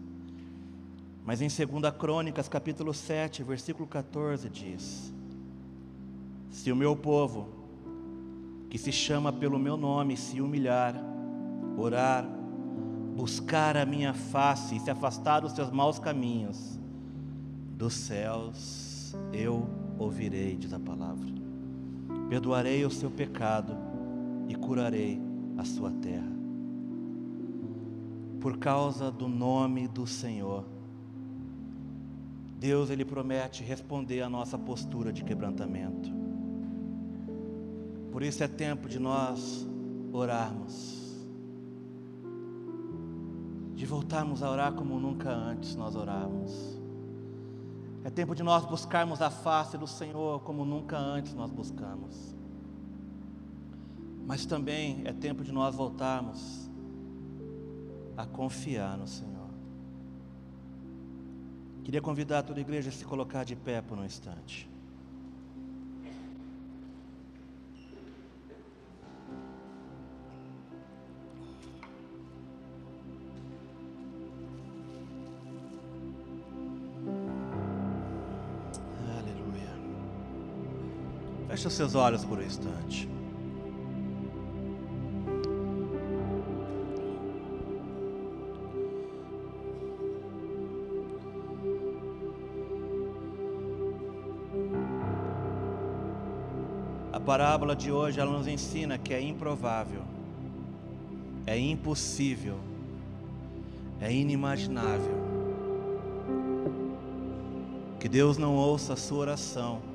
[1.24, 5.12] Mas em 2 Crônicas, capítulo 7, versículo 14, diz:
[6.50, 7.48] Se o meu povo,
[8.68, 10.96] que se chama pelo meu nome, se humilhar,
[11.78, 12.26] orar,
[13.16, 16.76] buscar a minha face e se afastar dos seus maus caminhos,
[17.76, 18.83] dos céus
[19.32, 21.26] eu ouvirei, diz a palavra.
[22.28, 23.76] Perdoarei o seu pecado
[24.48, 25.20] e curarei
[25.56, 26.32] a sua terra.
[28.40, 30.64] Por causa do nome do Senhor,
[32.58, 36.10] Deus ele promete responder a nossa postura de quebrantamento.
[38.10, 39.66] Por isso é tempo de nós
[40.12, 41.24] orarmos.
[43.74, 46.83] De voltarmos a orar como nunca antes nós orávamos.
[48.04, 52.36] É tempo de nós buscarmos a face do Senhor como nunca antes nós buscamos.
[54.26, 56.70] Mas também é tempo de nós voltarmos
[58.14, 59.48] a confiar no Senhor.
[61.82, 64.70] Queria convidar toda a igreja a se colocar de pé por um instante.
[81.64, 83.08] Feche os seus olhos por um instante.
[97.24, 100.02] parábola de hoje ela nos ensina que é improvável,
[101.46, 102.58] é impossível,
[103.98, 105.24] é inimaginável
[107.98, 109.93] que Deus não ouça a sua oração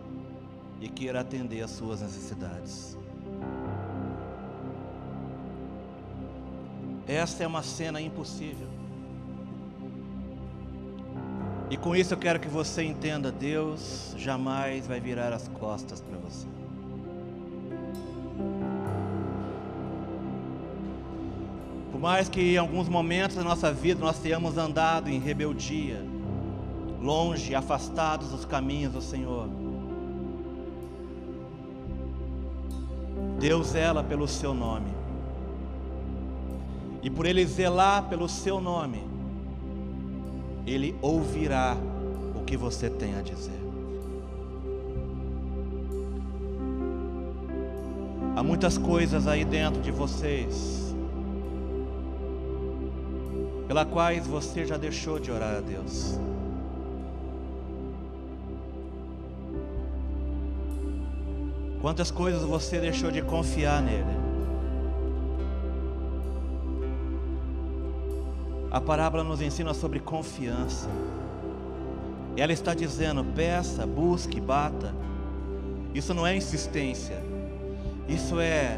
[0.81, 2.97] e queira atender às suas necessidades.
[7.07, 8.67] Esta é uma cena impossível.
[11.69, 16.17] E com isso eu quero que você entenda: Deus jamais vai virar as costas para
[16.17, 16.47] você.
[21.91, 26.01] Por mais que em alguns momentos da nossa vida nós tenhamos andado em rebeldia,
[27.01, 29.49] longe, afastados dos caminhos do Senhor,
[33.39, 34.91] Deus zela pelo seu nome.
[37.01, 39.01] E por ele zelar pelo seu nome,
[40.67, 41.77] ele ouvirá
[42.35, 43.57] o que você tem a dizer.
[48.35, 50.95] Há muitas coisas aí dentro de vocês,
[53.67, 56.19] pela quais você já deixou de orar a Deus.
[61.81, 64.19] Quantas coisas você deixou de confiar nele?
[68.71, 70.89] A parábola nos ensina sobre confiança.
[72.35, 74.93] Ela está dizendo: peça, busque, bata.
[75.93, 77.23] Isso não é insistência.
[78.07, 78.77] Isso é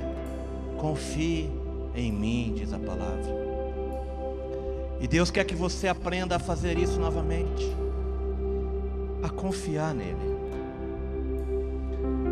[0.78, 1.50] confie
[1.96, 3.42] em mim, diz a palavra.
[5.00, 7.66] E Deus quer que você aprenda a fazer isso novamente.
[9.24, 10.31] A confiar nele.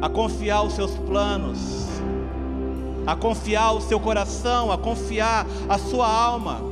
[0.01, 1.87] A confiar os seus planos.
[3.05, 6.69] A confiar o seu coração, a confiar a sua alma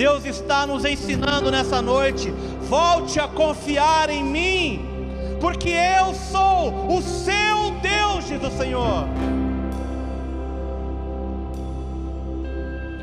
[0.00, 2.30] Deus está nos ensinando nessa noite:
[2.62, 4.80] volte a confiar em mim,
[5.42, 9.06] porque eu sou o seu Deus, diz o Senhor.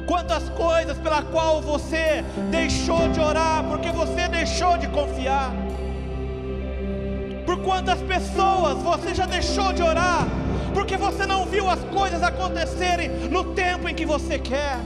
[0.07, 5.53] Quantas coisas pela qual você deixou de orar, porque você deixou de confiar.
[7.67, 10.25] Quantas pessoas você já deixou de orar,
[10.73, 14.77] porque você não viu as coisas acontecerem no tempo em que você quer.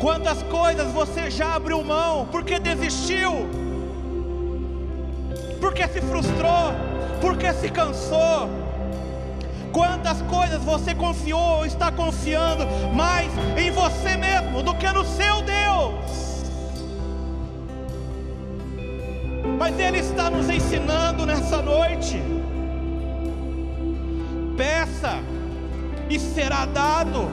[0.00, 3.48] Quantas coisas você já abriu mão porque desistiu,
[5.60, 6.72] porque se frustrou,
[7.20, 8.48] porque se cansou.
[9.72, 12.64] Quantas coisas você confiou ou está confiando
[12.94, 16.25] mais em você mesmo do que no seu Deus.
[19.66, 22.22] Mas Ele está nos ensinando nessa noite.
[24.56, 25.18] Peça
[26.08, 27.28] e será dado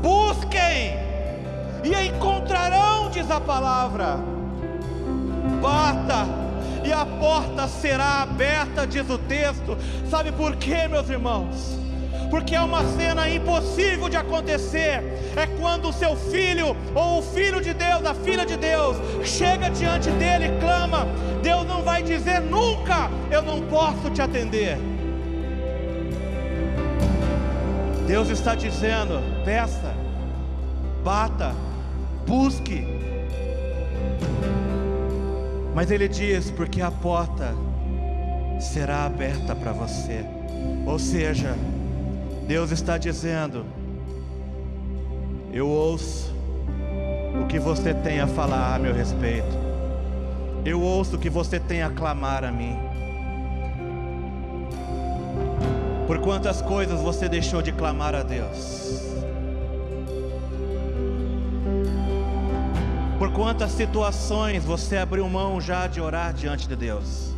[0.00, 0.94] Busquem
[1.82, 4.18] e encontrarão, diz a palavra.
[5.60, 6.24] Bata
[6.84, 9.76] e a porta será aberta, diz o texto.
[10.08, 11.83] Sabe por quê, meus irmãos?
[12.34, 15.04] Porque é uma cena impossível de acontecer.
[15.36, 19.70] É quando o seu filho, ou o filho de Deus, a filha de Deus, chega
[19.70, 21.06] diante dele e clama.
[21.44, 24.76] Deus não vai dizer nunca: Eu não posso te atender.
[28.08, 29.94] Deus está dizendo: peça,
[31.04, 31.54] bata,
[32.26, 32.84] busque.
[35.72, 37.54] Mas ele diz: porque a porta
[38.58, 40.24] será aberta para você.
[40.84, 41.54] Ou seja,
[42.46, 43.64] Deus está dizendo:
[45.54, 46.34] eu ouço
[47.40, 49.56] o que você tem a falar a meu respeito.
[50.64, 52.76] Eu ouço o que você tem a clamar a mim.
[56.08, 59.00] Por quantas coisas você deixou de clamar a Deus?
[63.16, 67.33] Por quantas situações você abriu mão já de orar diante de Deus?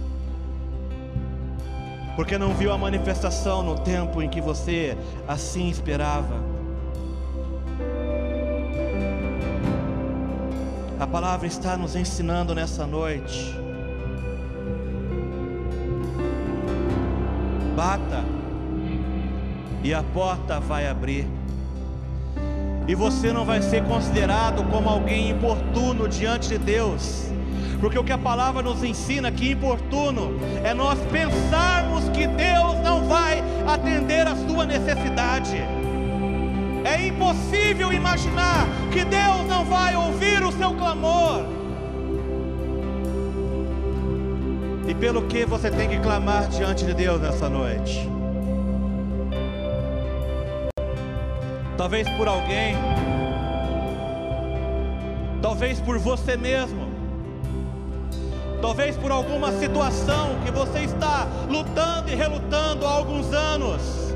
[2.17, 4.97] Porque não viu a manifestação no tempo em que você
[5.29, 6.43] assim esperava?
[10.99, 13.55] A palavra está nos ensinando nessa noite.
[17.77, 18.25] Bata,
[19.85, 21.29] e a porta vai abrir
[22.89, 27.27] e você não vai ser considerado como alguém importuno diante de Deus.
[27.81, 30.33] Porque o que a palavra nos ensina que importuno
[30.65, 35.57] é nós pensarmos que Deus não vai atender a sua necessidade.
[36.85, 41.45] É impossível imaginar que Deus não vai ouvir o seu clamor.
[44.89, 48.17] E pelo que você tem que clamar diante de Deus nessa noite?
[51.77, 52.75] talvez por alguém,
[55.43, 56.86] talvez por você mesmo,
[58.67, 64.13] talvez por alguma situação que você está lutando e relutando há alguns anos,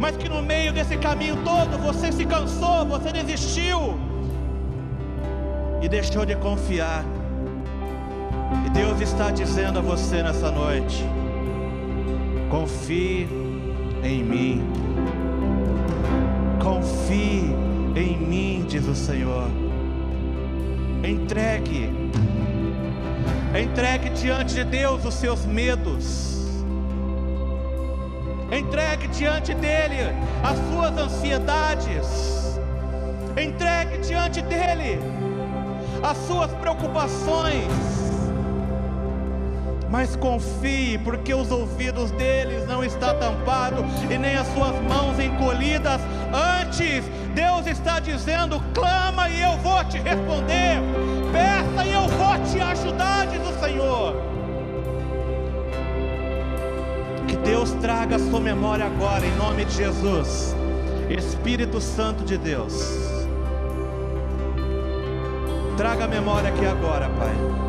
[0.00, 3.98] mas que no meio desse caminho todo você se cansou, você desistiu
[5.82, 7.04] e deixou de confiar.
[8.64, 11.04] E Deus está dizendo a você nessa noite:
[12.48, 13.28] confie
[14.02, 14.62] em mim.
[16.64, 17.54] Confie
[17.94, 19.50] em mim, diz o Senhor.
[21.04, 21.90] Entregue,
[23.60, 26.36] entregue diante de Deus os seus medos.
[28.52, 29.96] Entregue diante dele
[30.42, 32.60] as suas ansiedades.
[33.36, 35.00] Entregue diante dele
[36.02, 38.06] as suas preocupações.
[39.90, 43.80] mas confie, porque os ouvidos deles não estão tampados
[44.10, 46.00] e nem as suas mãos encolhidas.
[46.60, 47.04] Antes,
[47.34, 50.80] Deus está dizendo: clama e eu vou te responder,
[51.32, 52.95] peça e eu vou te ajudar,
[53.54, 54.16] Senhor.
[57.28, 60.54] Que Deus traga a sua memória agora, em nome de Jesus,
[61.10, 62.74] Espírito Santo de Deus.
[65.76, 67.66] Traga a memória aqui agora, Pai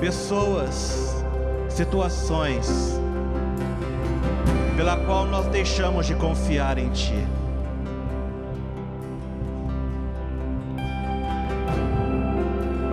[0.00, 1.24] pessoas,
[1.68, 3.00] situações
[4.76, 7.35] pela qual nós deixamos de confiar em Ti.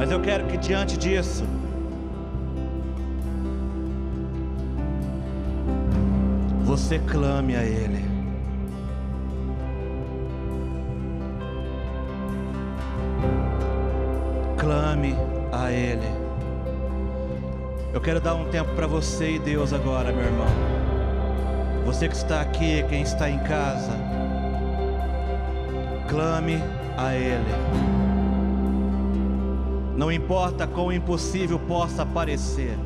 [0.03, 1.45] Mas eu quero que diante disso,
[6.65, 8.03] você clame a Ele.
[14.57, 15.15] Clame
[15.53, 16.01] a Ele.
[17.93, 20.47] Eu quero dar um tempo para você e Deus agora, meu irmão.
[21.85, 23.93] Você que está aqui, quem está em casa,
[26.09, 26.61] clame
[26.97, 28.02] a Ele.
[29.95, 32.77] Não importa quão impossível possa parecer.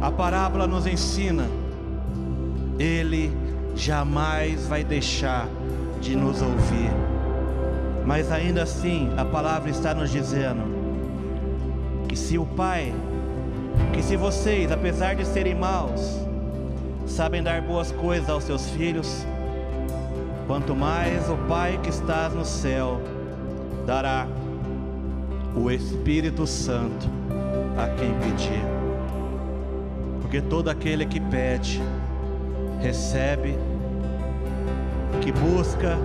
[0.00, 1.46] A parábola nos ensina,
[2.78, 3.32] Ele
[3.74, 5.48] jamais vai deixar
[6.00, 6.90] de nos ouvir.
[8.06, 10.78] Mas ainda assim, a palavra está nos dizendo:
[12.18, 12.92] se o Pai,
[13.92, 16.20] que se vocês, apesar de serem maus,
[17.06, 19.24] sabem dar boas coisas aos seus filhos,
[20.46, 23.00] quanto mais o Pai que estás no céu
[23.88, 24.26] dará
[25.56, 27.08] o Espírito Santo
[27.74, 28.62] a quem pedir.
[30.20, 31.80] Porque todo aquele que pede,
[32.82, 33.56] recebe,
[35.22, 35.96] que busca,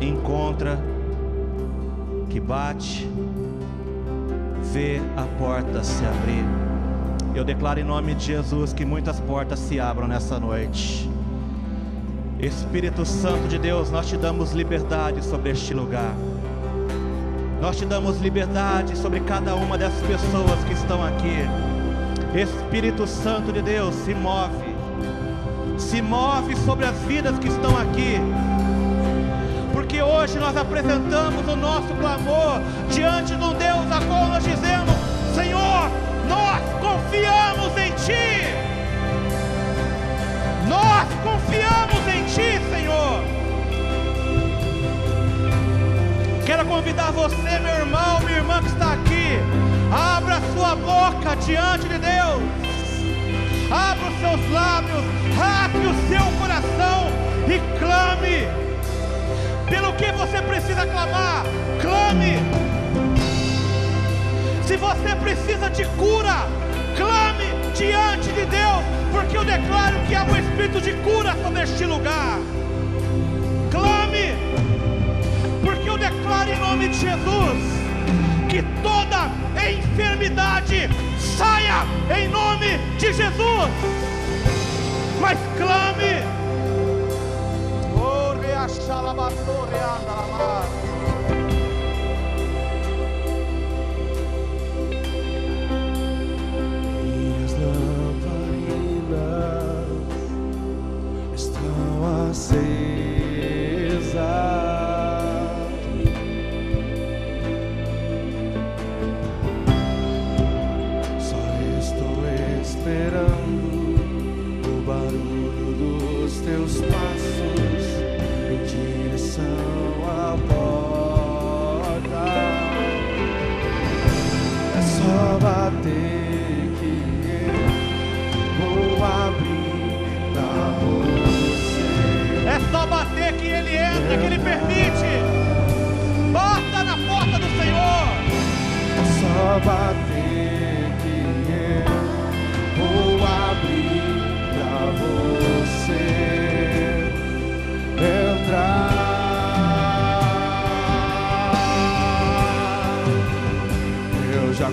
[0.00, 0.80] encontra,
[2.28, 3.08] que bate,
[4.72, 6.44] vê a porta se abrir.
[7.36, 11.08] Eu declaro em nome de Jesus que muitas portas se abram nessa noite.
[12.40, 16.12] Espírito Santo de Deus, nós te damos liberdade sobre este lugar.
[17.60, 21.46] Nós te damos liberdade sobre cada uma dessas pessoas que estão aqui.
[22.34, 24.76] Espírito Santo de Deus, se move.
[25.78, 28.20] Se move sobre as vidas que estão aqui
[29.88, 34.94] porque hoje nós apresentamos o nosso clamor diante de um Deus a qual nós dizemos:
[35.34, 35.88] Senhor,
[36.28, 37.67] nós confiamos
[46.88, 49.38] convidar você, meu irmão, minha irmã que está aqui,
[49.92, 52.42] abra sua boca diante de Deus.
[53.70, 55.04] Abra os seus lábios,
[55.36, 57.10] rasgue o seu coração
[57.46, 58.48] e clame
[59.68, 61.44] pelo que você precisa clamar,
[61.82, 62.38] clame.
[64.66, 66.46] Se você precisa de cura,
[66.96, 67.44] clame
[67.76, 68.82] diante de Deus,
[69.12, 72.38] porque eu declaro que há um espírito de cura sobre este lugar.
[76.78, 77.58] Nome de Jesus
[78.48, 79.32] que toda
[79.68, 81.84] enfermidade saia
[82.16, 83.68] em nome de Jesus.
[85.20, 86.22] Mas clame
[88.86, 90.64] Shalabasore Andalamar.
[90.68, 90.87] Minhas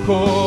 [0.08, 0.45] Eu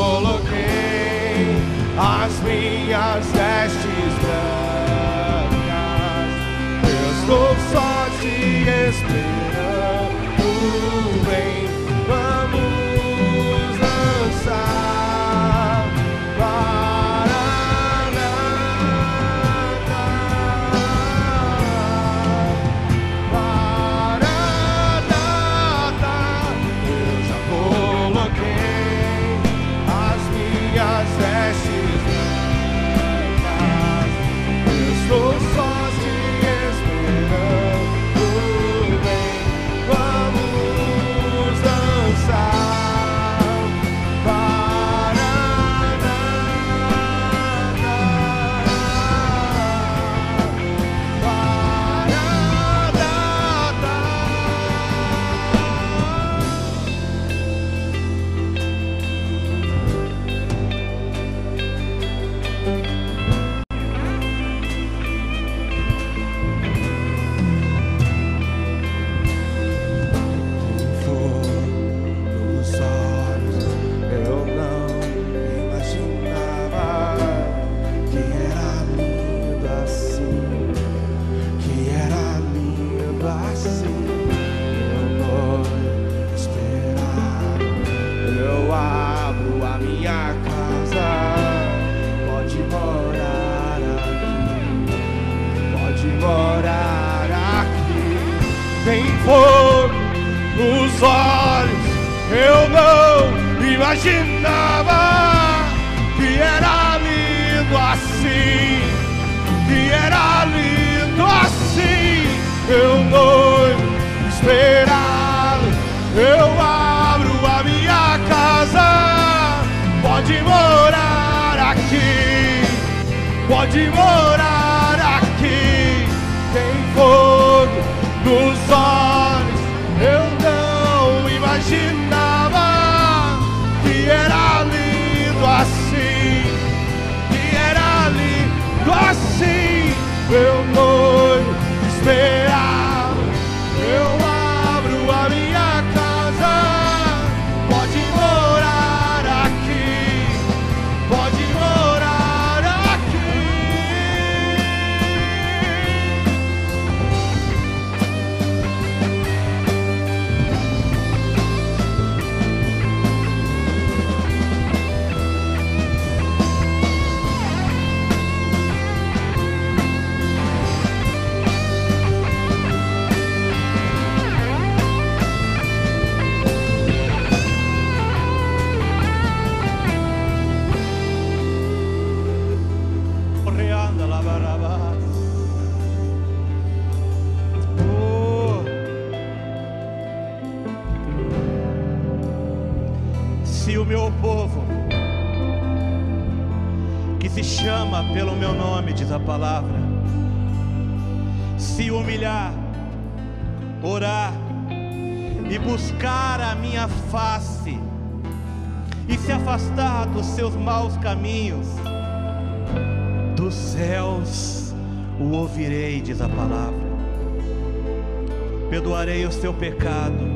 [218.99, 220.27] Perdoarei o seu pecado,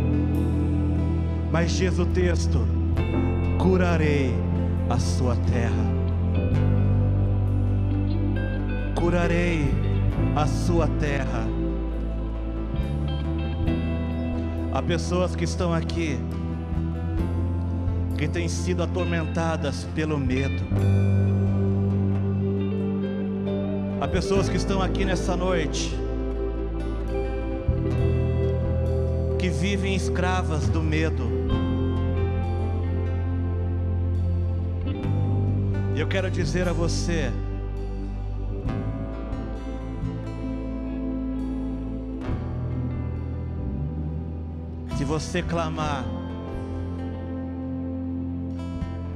[1.51, 2.61] mas diz o texto:
[3.59, 4.33] curarei
[4.89, 5.85] a sua terra.
[8.95, 9.69] Curarei
[10.37, 11.45] a sua terra.
[14.73, 16.17] Há pessoas que estão aqui
[18.17, 20.63] que têm sido atormentadas pelo medo.
[24.01, 26.02] Há pessoas que estão aqui nessa noite
[29.53, 31.31] vivem escravas do medo.
[35.95, 37.31] E eu quero dizer a você,
[44.97, 46.05] se você clamar,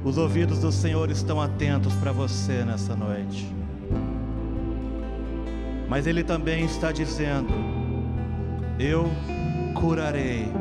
[0.05, 3.53] os ouvidos do Senhor estão atentos para você nessa noite.
[5.89, 7.53] Mas Ele também está dizendo:
[8.79, 9.09] Eu
[9.79, 10.51] curarei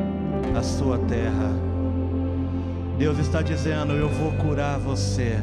[0.57, 1.51] a sua terra.
[2.99, 5.39] Deus está dizendo: Eu vou curar você.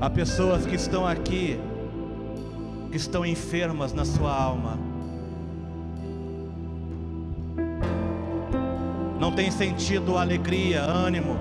[0.00, 1.58] Há pessoas que estão aqui,
[2.90, 4.78] que estão enfermas na sua alma.
[9.18, 11.36] Não tem sentido alegria, ânimo.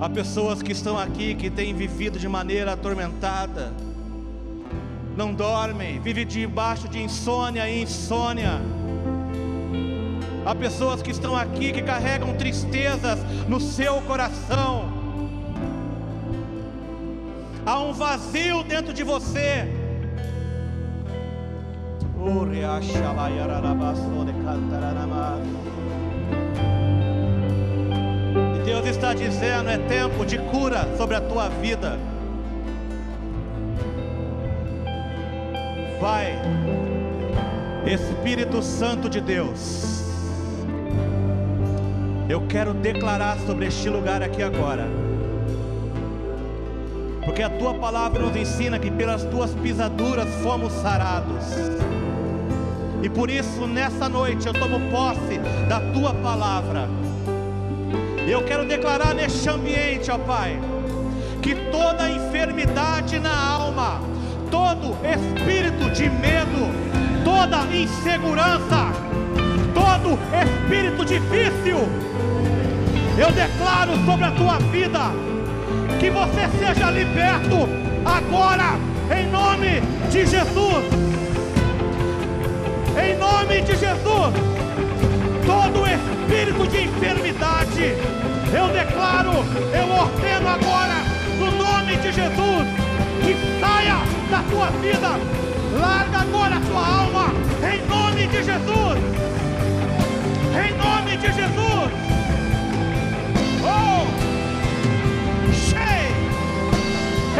[0.00, 3.72] Há pessoas que estão aqui que têm vivido de maneira atormentada,
[5.16, 8.60] não dormem, vivem debaixo de insônia e insônia.
[10.44, 14.90] Há pessoas que estão aqui que carregam tristezas no seu coração.
[17.64, 19.68] Há um vazio dentro de você.
[28.56, 31.98] E Deus está dizendo: é tempo de cura sobre a tua vida.
[36.02, 36.36] Pai,
[37.86, 40.02] Espírito Santo de Deus,
[42.28, 44.88] eu quero declarar sobre este lugar aqui agora,
[47.24, 51.44] porque a tua palavra nos ensina que pelas tuas pisaduras fomos sarados.
[53.00, 55.38] E por isso, nessa noite, eu tomo posse
[55.68, 56.88] da tua palavra.
[58.26, 60.58] Eu quero declarar neste ambiente, ó Pai,
[61.40, 64.11] que toda enfermidade na alma,
[64.52, 66.68] todo espírito de medo,
[67.24, 68.92] toda insegurança,
[69.72, 71.78] todo espírito de vício,
[73.16, 75.00] eu declaro sobre a tua vida
[75.98, 77.66] que você seja liberto
[78.04, 78.78] agora,
[79.18, 79.80] em nome
[80.10, 80.84] de Jesus.
[83.02, 84.34] Em nome de Jesus,
[85.46, 87.96] todo espírito de enfermidade,
[88.54, 89.32] eu declaro,
[89.72, 90.98] eu ordeno agora,
[91.38, 92.81] no nome de Jesus,
[93.60, 93.98] saia
[94.30, 95.10] da tua vida.
[95.80, 98.98] Larga agora a tua alma, em nome de Jesus.
[100.54, 101.92] Em nome de Jesus.
[103.64, 104.06] Oh,
[105.52, 106.12] cheio.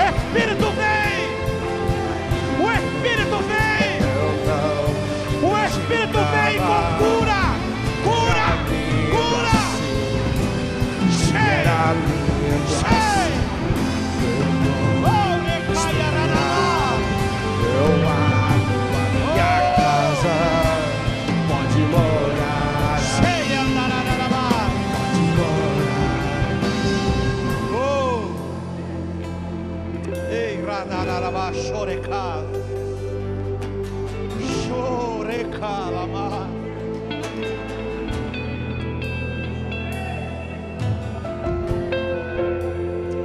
[0.08, 1.22] Espírito vem.
[2.58, 4.00] O Espírito vem.
[5.42, 6.31] O Espírito vem.
[31.62, 32.42] Shoreka.
[34.62, 36.48] Shoreka Lama.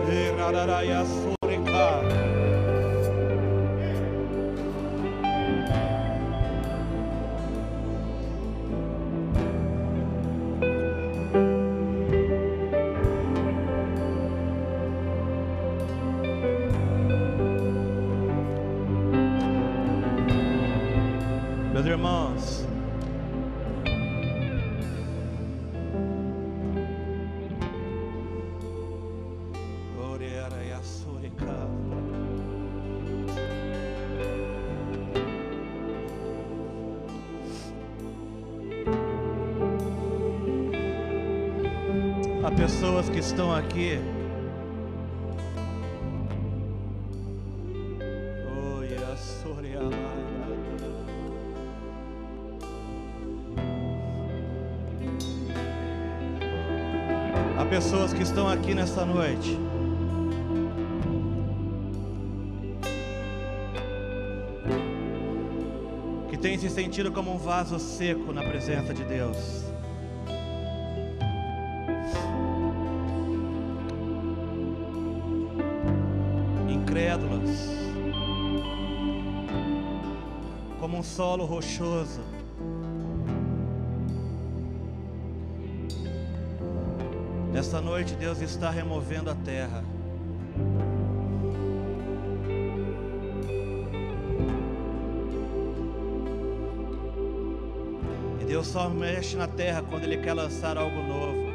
[0.08, 1.27] Erarayas.
[42.98, 44.00] Pessoas que estão aqui.
[57.56, 59.60] Há pessoas que estão aqui nessa noite.
[66.30, 69.67] Que têm se sentido como um vaso seco na presença de Deus.
[81.18, 82.22] Solo rochoso.
[87.52, 89.84] Nesta noite, Deus está removendo a terra.
[98.40, 101.48] E Deus só mexe na terra quando Ele quer lançar algo novo.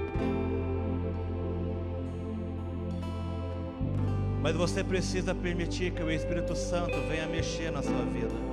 [4.43, 8.52] Mas você precisa permitir que o Espírito Santo venha mexer na sua vida.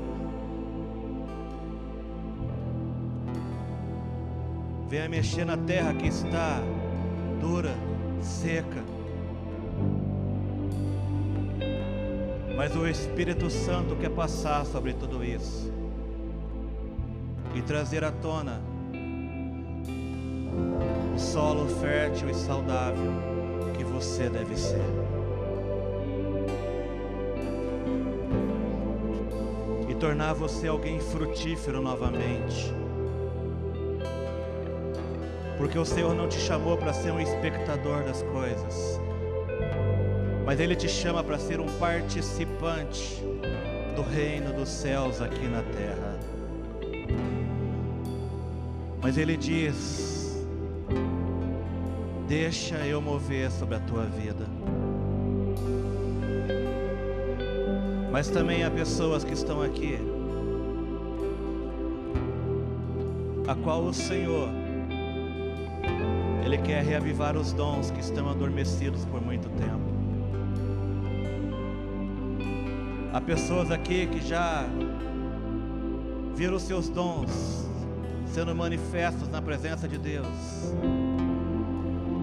[4.90, 6.60] Venha mexer na terra que está
[7.40, 7.76] dura,
[8.24, 8.84] seca.
[12.58, 15.72] Mas o Espírito Santo quer passar sobre tudo isso
[17.54, 18.60] e trazer à tona
[21.16, 23.14] o solo fértil e saudável
[23.78, 24.82] que você deve ser.
[29.88, 32.79] E tornar você alguém frutífero novamente.
[35.60, 38.98] Porque o Senhor não te chamou para ser um espectador das coisas,
[40.46, 43.22] mas Ele te chama para ser um participante
[43.94, 46.18] do reino dos céus aqui na terra.
[49.02, 50.48] Mas Ele diz:
[52.26, 54.48] Deixa eu mover sobre a tua vida.
[58.10, 60.00] Mas também há pessoas que estão aqui,
[63.46, 64.59] a qual o Senhor
[66.50, 70.00] ele quer reavivar os dons que estão adormecidos por muito tempo.
[73.14, 74.66] Há pessoas aqui que já
[76.36, 77.68] viram seus dons
[78.34, 80.28] sendo manifestos na presença de Deus,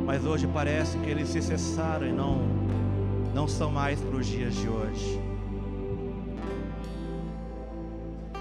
[0.05, 2.41] mas hoje parece que eles se cessaram e não,
[3.33, 5.20] não são mais para os dias de hoje.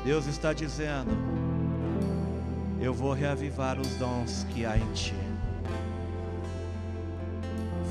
[0.03, 1.11] Deus está dizendo:
[2.81, 5.24] Eu vou reavivar os dons que há em ti.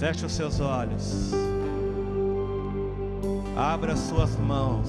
[0.05, 1.33] Feche os seus olhos.
[3.57, 4.87] Abra suas mãos.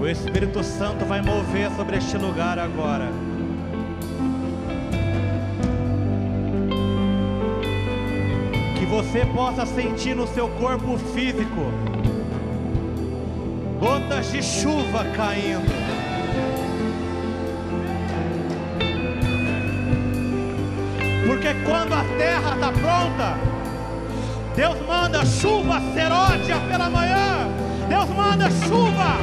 [0.00, 3.08] O Espírito Santo vai mover sobre este lugar agora.
[8.78, 11.72] Que você possa sentir no seu corpo físico
[13.80, 16.01] gotas de chuva caindo.
[21.26, 23.38] Porque quando a terra está pronta,
[24.56, 27.48] Deus manda chuva seródia pela manhã.
[27.88, 29.16] Deus manda chuva.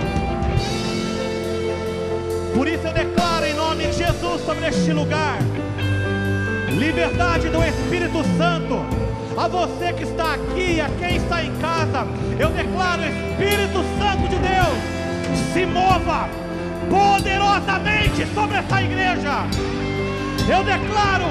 [2.55, 5.37] Por isso eu declaro em nome de Jesus sobre este lugar
[6.79, 8.85] liberdade do Espírito Santo.
[9.37, 12.07] A você que está aqui a quem está em casa,
[12.39, 16.29] eu declaro Espírito Santo de Deus, se mova
[16.89, 19.45] poderosamente sobre essa igreja.
[20.47, 21.27] Eu declaro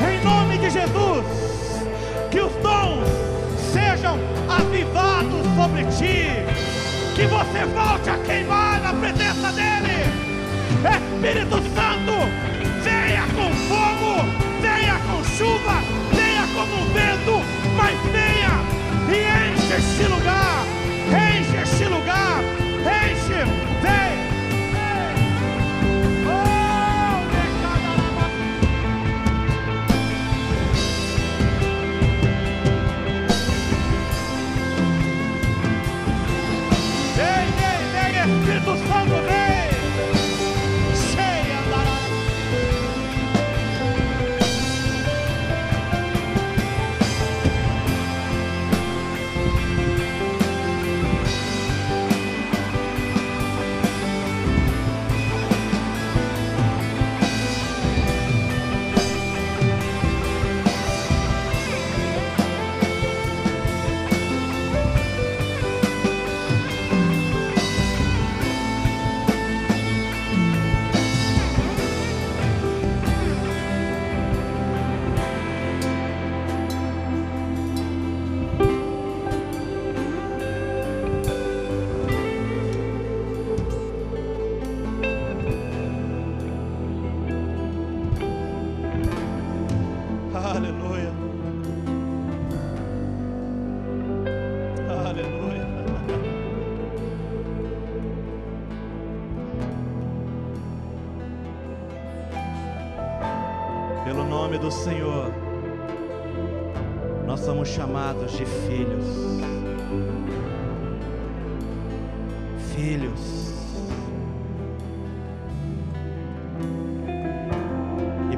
[0.00, 1.24] em nome de Jesus,
[2.30, 3.08] que os dons
[3.72, 4.18] sejam
[4.48, 6.44] avivados sobre ti,
[7.14, 10.04] que você volte a queimar na presença dEle,
[10.84, 12.12] Espírito Santo,
[12.82, 14.24] venha com fogo,
[14.60, 15.82] venha com chuva,
[16.12, 17.42] venha como um vento,
[17.76, 18.78] mas venha
[19.08, 20.64] e enche este lugar,
[21.08, 22.42] enche este lugar,
[22.84, 23.44] enche,
[23.82, 24.17] vem.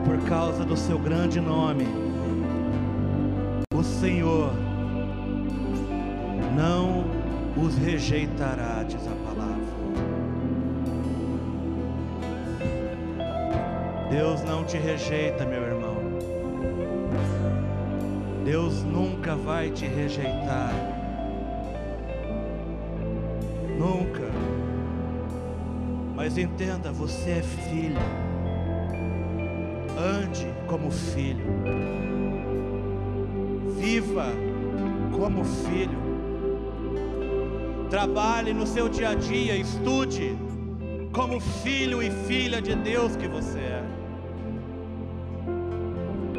[0.05, 1.87] Por causa do seu grande nome,
[3.75, 4.53] o Senhor
[6.57, 7.05] não
[7.57, 9.61] os rejeitará, diz a palavra.
[14.11, 15.97] Deus não te rejeita, meu irmão.
[18.45, 20.73] Deus nunca vai te rejeitar.
[23.79, 24.29] Nunca.
[26.17, 28.30] Mas entenda, você é filho.
[30.11, 31.47] Ande como filho.
[33.79, 34.27] Viva
[35.13, 36.01] como filho.
[37.89, 40.37] Trabalhe no seu dia a dia, estude
[41.13, 43.85] como filho e filha de Deus que você é.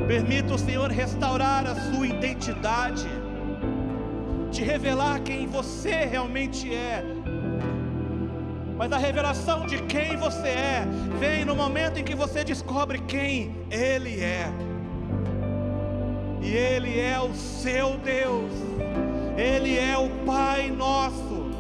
[0.07, 3.07] Permita o Senhor restaurar a sua identidade,
[4.51, 7.03] te revelar quem você realmente é.
[8.81, 10.87] Mas a revelação de quem você é
[11.19, 14.51] vem no momento em que você descobre quem Ele é.
[16.41, 18.51] E Ele é o seu Deus,
[19.37, 21.51] Ele é o Pai nosso.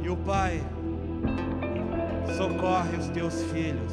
[0.00, 0.62] E o Pai
[2.34, 3.92] socorre os teus filhos.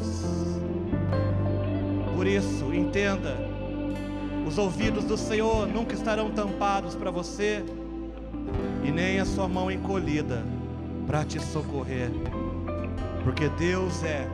[2.16, 3.36] Por isso, entenda:
[4.48, 7.66] os ouvidos do Senhor nunca estarão tampados para você,
[8.84, 10.44] e nem a sua mão encolhida
[11.08, 12.10] para te socorrer,
[13.24, 14.28] porque Deus é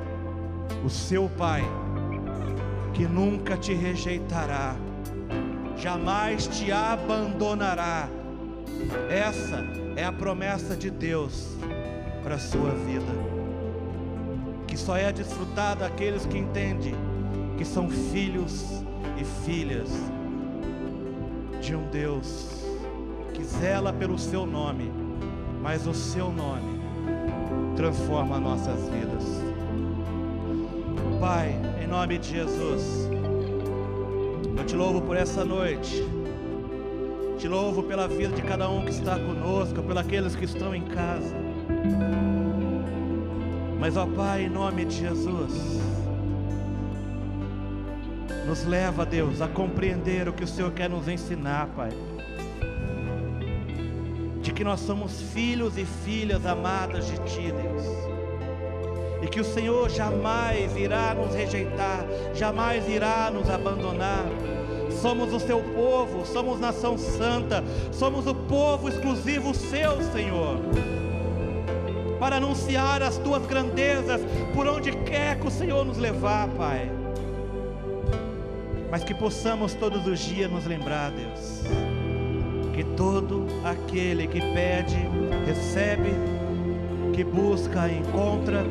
[0.84, 1.64] o seu Pai,
[2.94, 4.76] que nunca te rejeitará,
[5.78, 8.10] jamais te abandonará.
[9.10, 9.64] Essa
[9.96, 11.56] é a promessa de Deus
[12.24, 13.12] para a sua vida,
[14.68, 16.96] que só é desfrutada aqueles que entendem
[17.58, 18.84] que são filhos
[19.20, 19.90] e filhas
[21.62, 22.59] de um Deus
[23.58, 24.92] zela pelo seu nome,
[25.62, 26.80] mas o seu nome
[27.76, 29.24] transforma nossas vidas.
[31.20, 33.10] Pai, em nome de Jesus,
[34.58, 36.04] eu te louvo por essa noite.
[37.38, 41.36] Te louvo pela vida de cada um que está conosco, pelos que estão em casa.
[43.80, 45.80] Mas, ó Pai, em nome de Jesus,
[48.46, 51.92] nos leva, Deus, a compreender o que o Senhor quer nos ensinar, Pai.
[54.60, 57.86] Que nós somos filhos e filhas amadas de Ti, Deus.
[59.22, 62.06] E que o Senhor jamais irá nos rejeitar,
[62.36, 64.26] jamais irá nos abandonar.
[65.02, 67.64] Somos o seu povo, somos nação santa,
[67.94, 70.58] somos o povo exclusivo seu, Senhor
[72.20, 74.20] para anunciar as tuas grandezas
[74.54, 76.92] por onde quer que o Senhor nos levar, Pai.
[78.92, 81.64] Mas que possamos todos os dias nos lembrar, Deus,
[82.80, 84.96] que todo aquele que pede,
[85.46, 86.14] recebe,
[87.14, 88.64] que busca, encontra,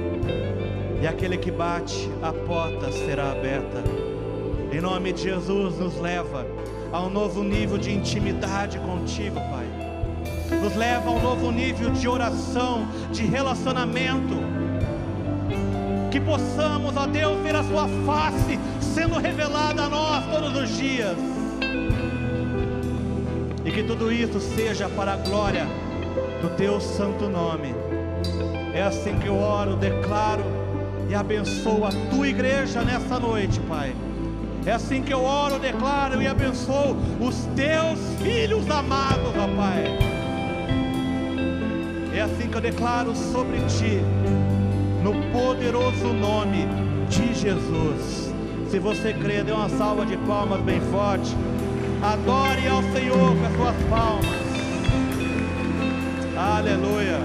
[1.03, 3.85] e aquele que bate, a porta será aberta.
[4.73, 6.47] Em nome de Jesus, nos leva
[6.91, 9.69] a um novo nível de intimidade contigo, Pai
[10.63, 14.35] nos leva a um novo nível de oração, de relacionamento.
[16.11, 21.38] Que possamos, ó Deus, ver a Sua face sendo revelada a nós todos os dias.
[23.79, 25.65] Que tudo isso seja para a glória
[26.43, 27.73] do Teu santo nome.
[28.75, 30.43] É assim que eu oro, declaro
[31.09, 33.95] e abençoo a Tua igreja nessa noite, Pai.
[34.67, 39.97] É assim que eu oro, declaro e abençoo os Teus filhos amados, ó Pai.
[42.13, 44.03] É assim que eu declaro sobre ti,
[45.05, 46.67] no poderoso nome
[47.09, 48.35] de Jesus.
[48.73, 51.33] Se você crê, dê uma salva de palmas bem forte.
[52.03, 54.27] Adore ao Senhor com as suas palmas.
[56.37, 57.19] Aleluia.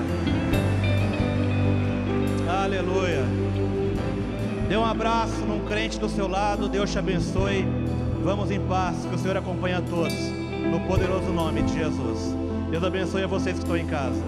[2.49, 3.23] Aleluia.
[4.67, 6.67] Dê um abraço num crente do seu lado.
[6.67, 7.67] Deus te abençoe.
[8.23, 9.05] Vamos em paz.
[9.05, 10.17] Que o Senhor acompanhe a todos.
[10.71, 12.33] No poderoso nome de Jesus.
[12.71, 14.23] Deus abençoe a vocês que estão em casa.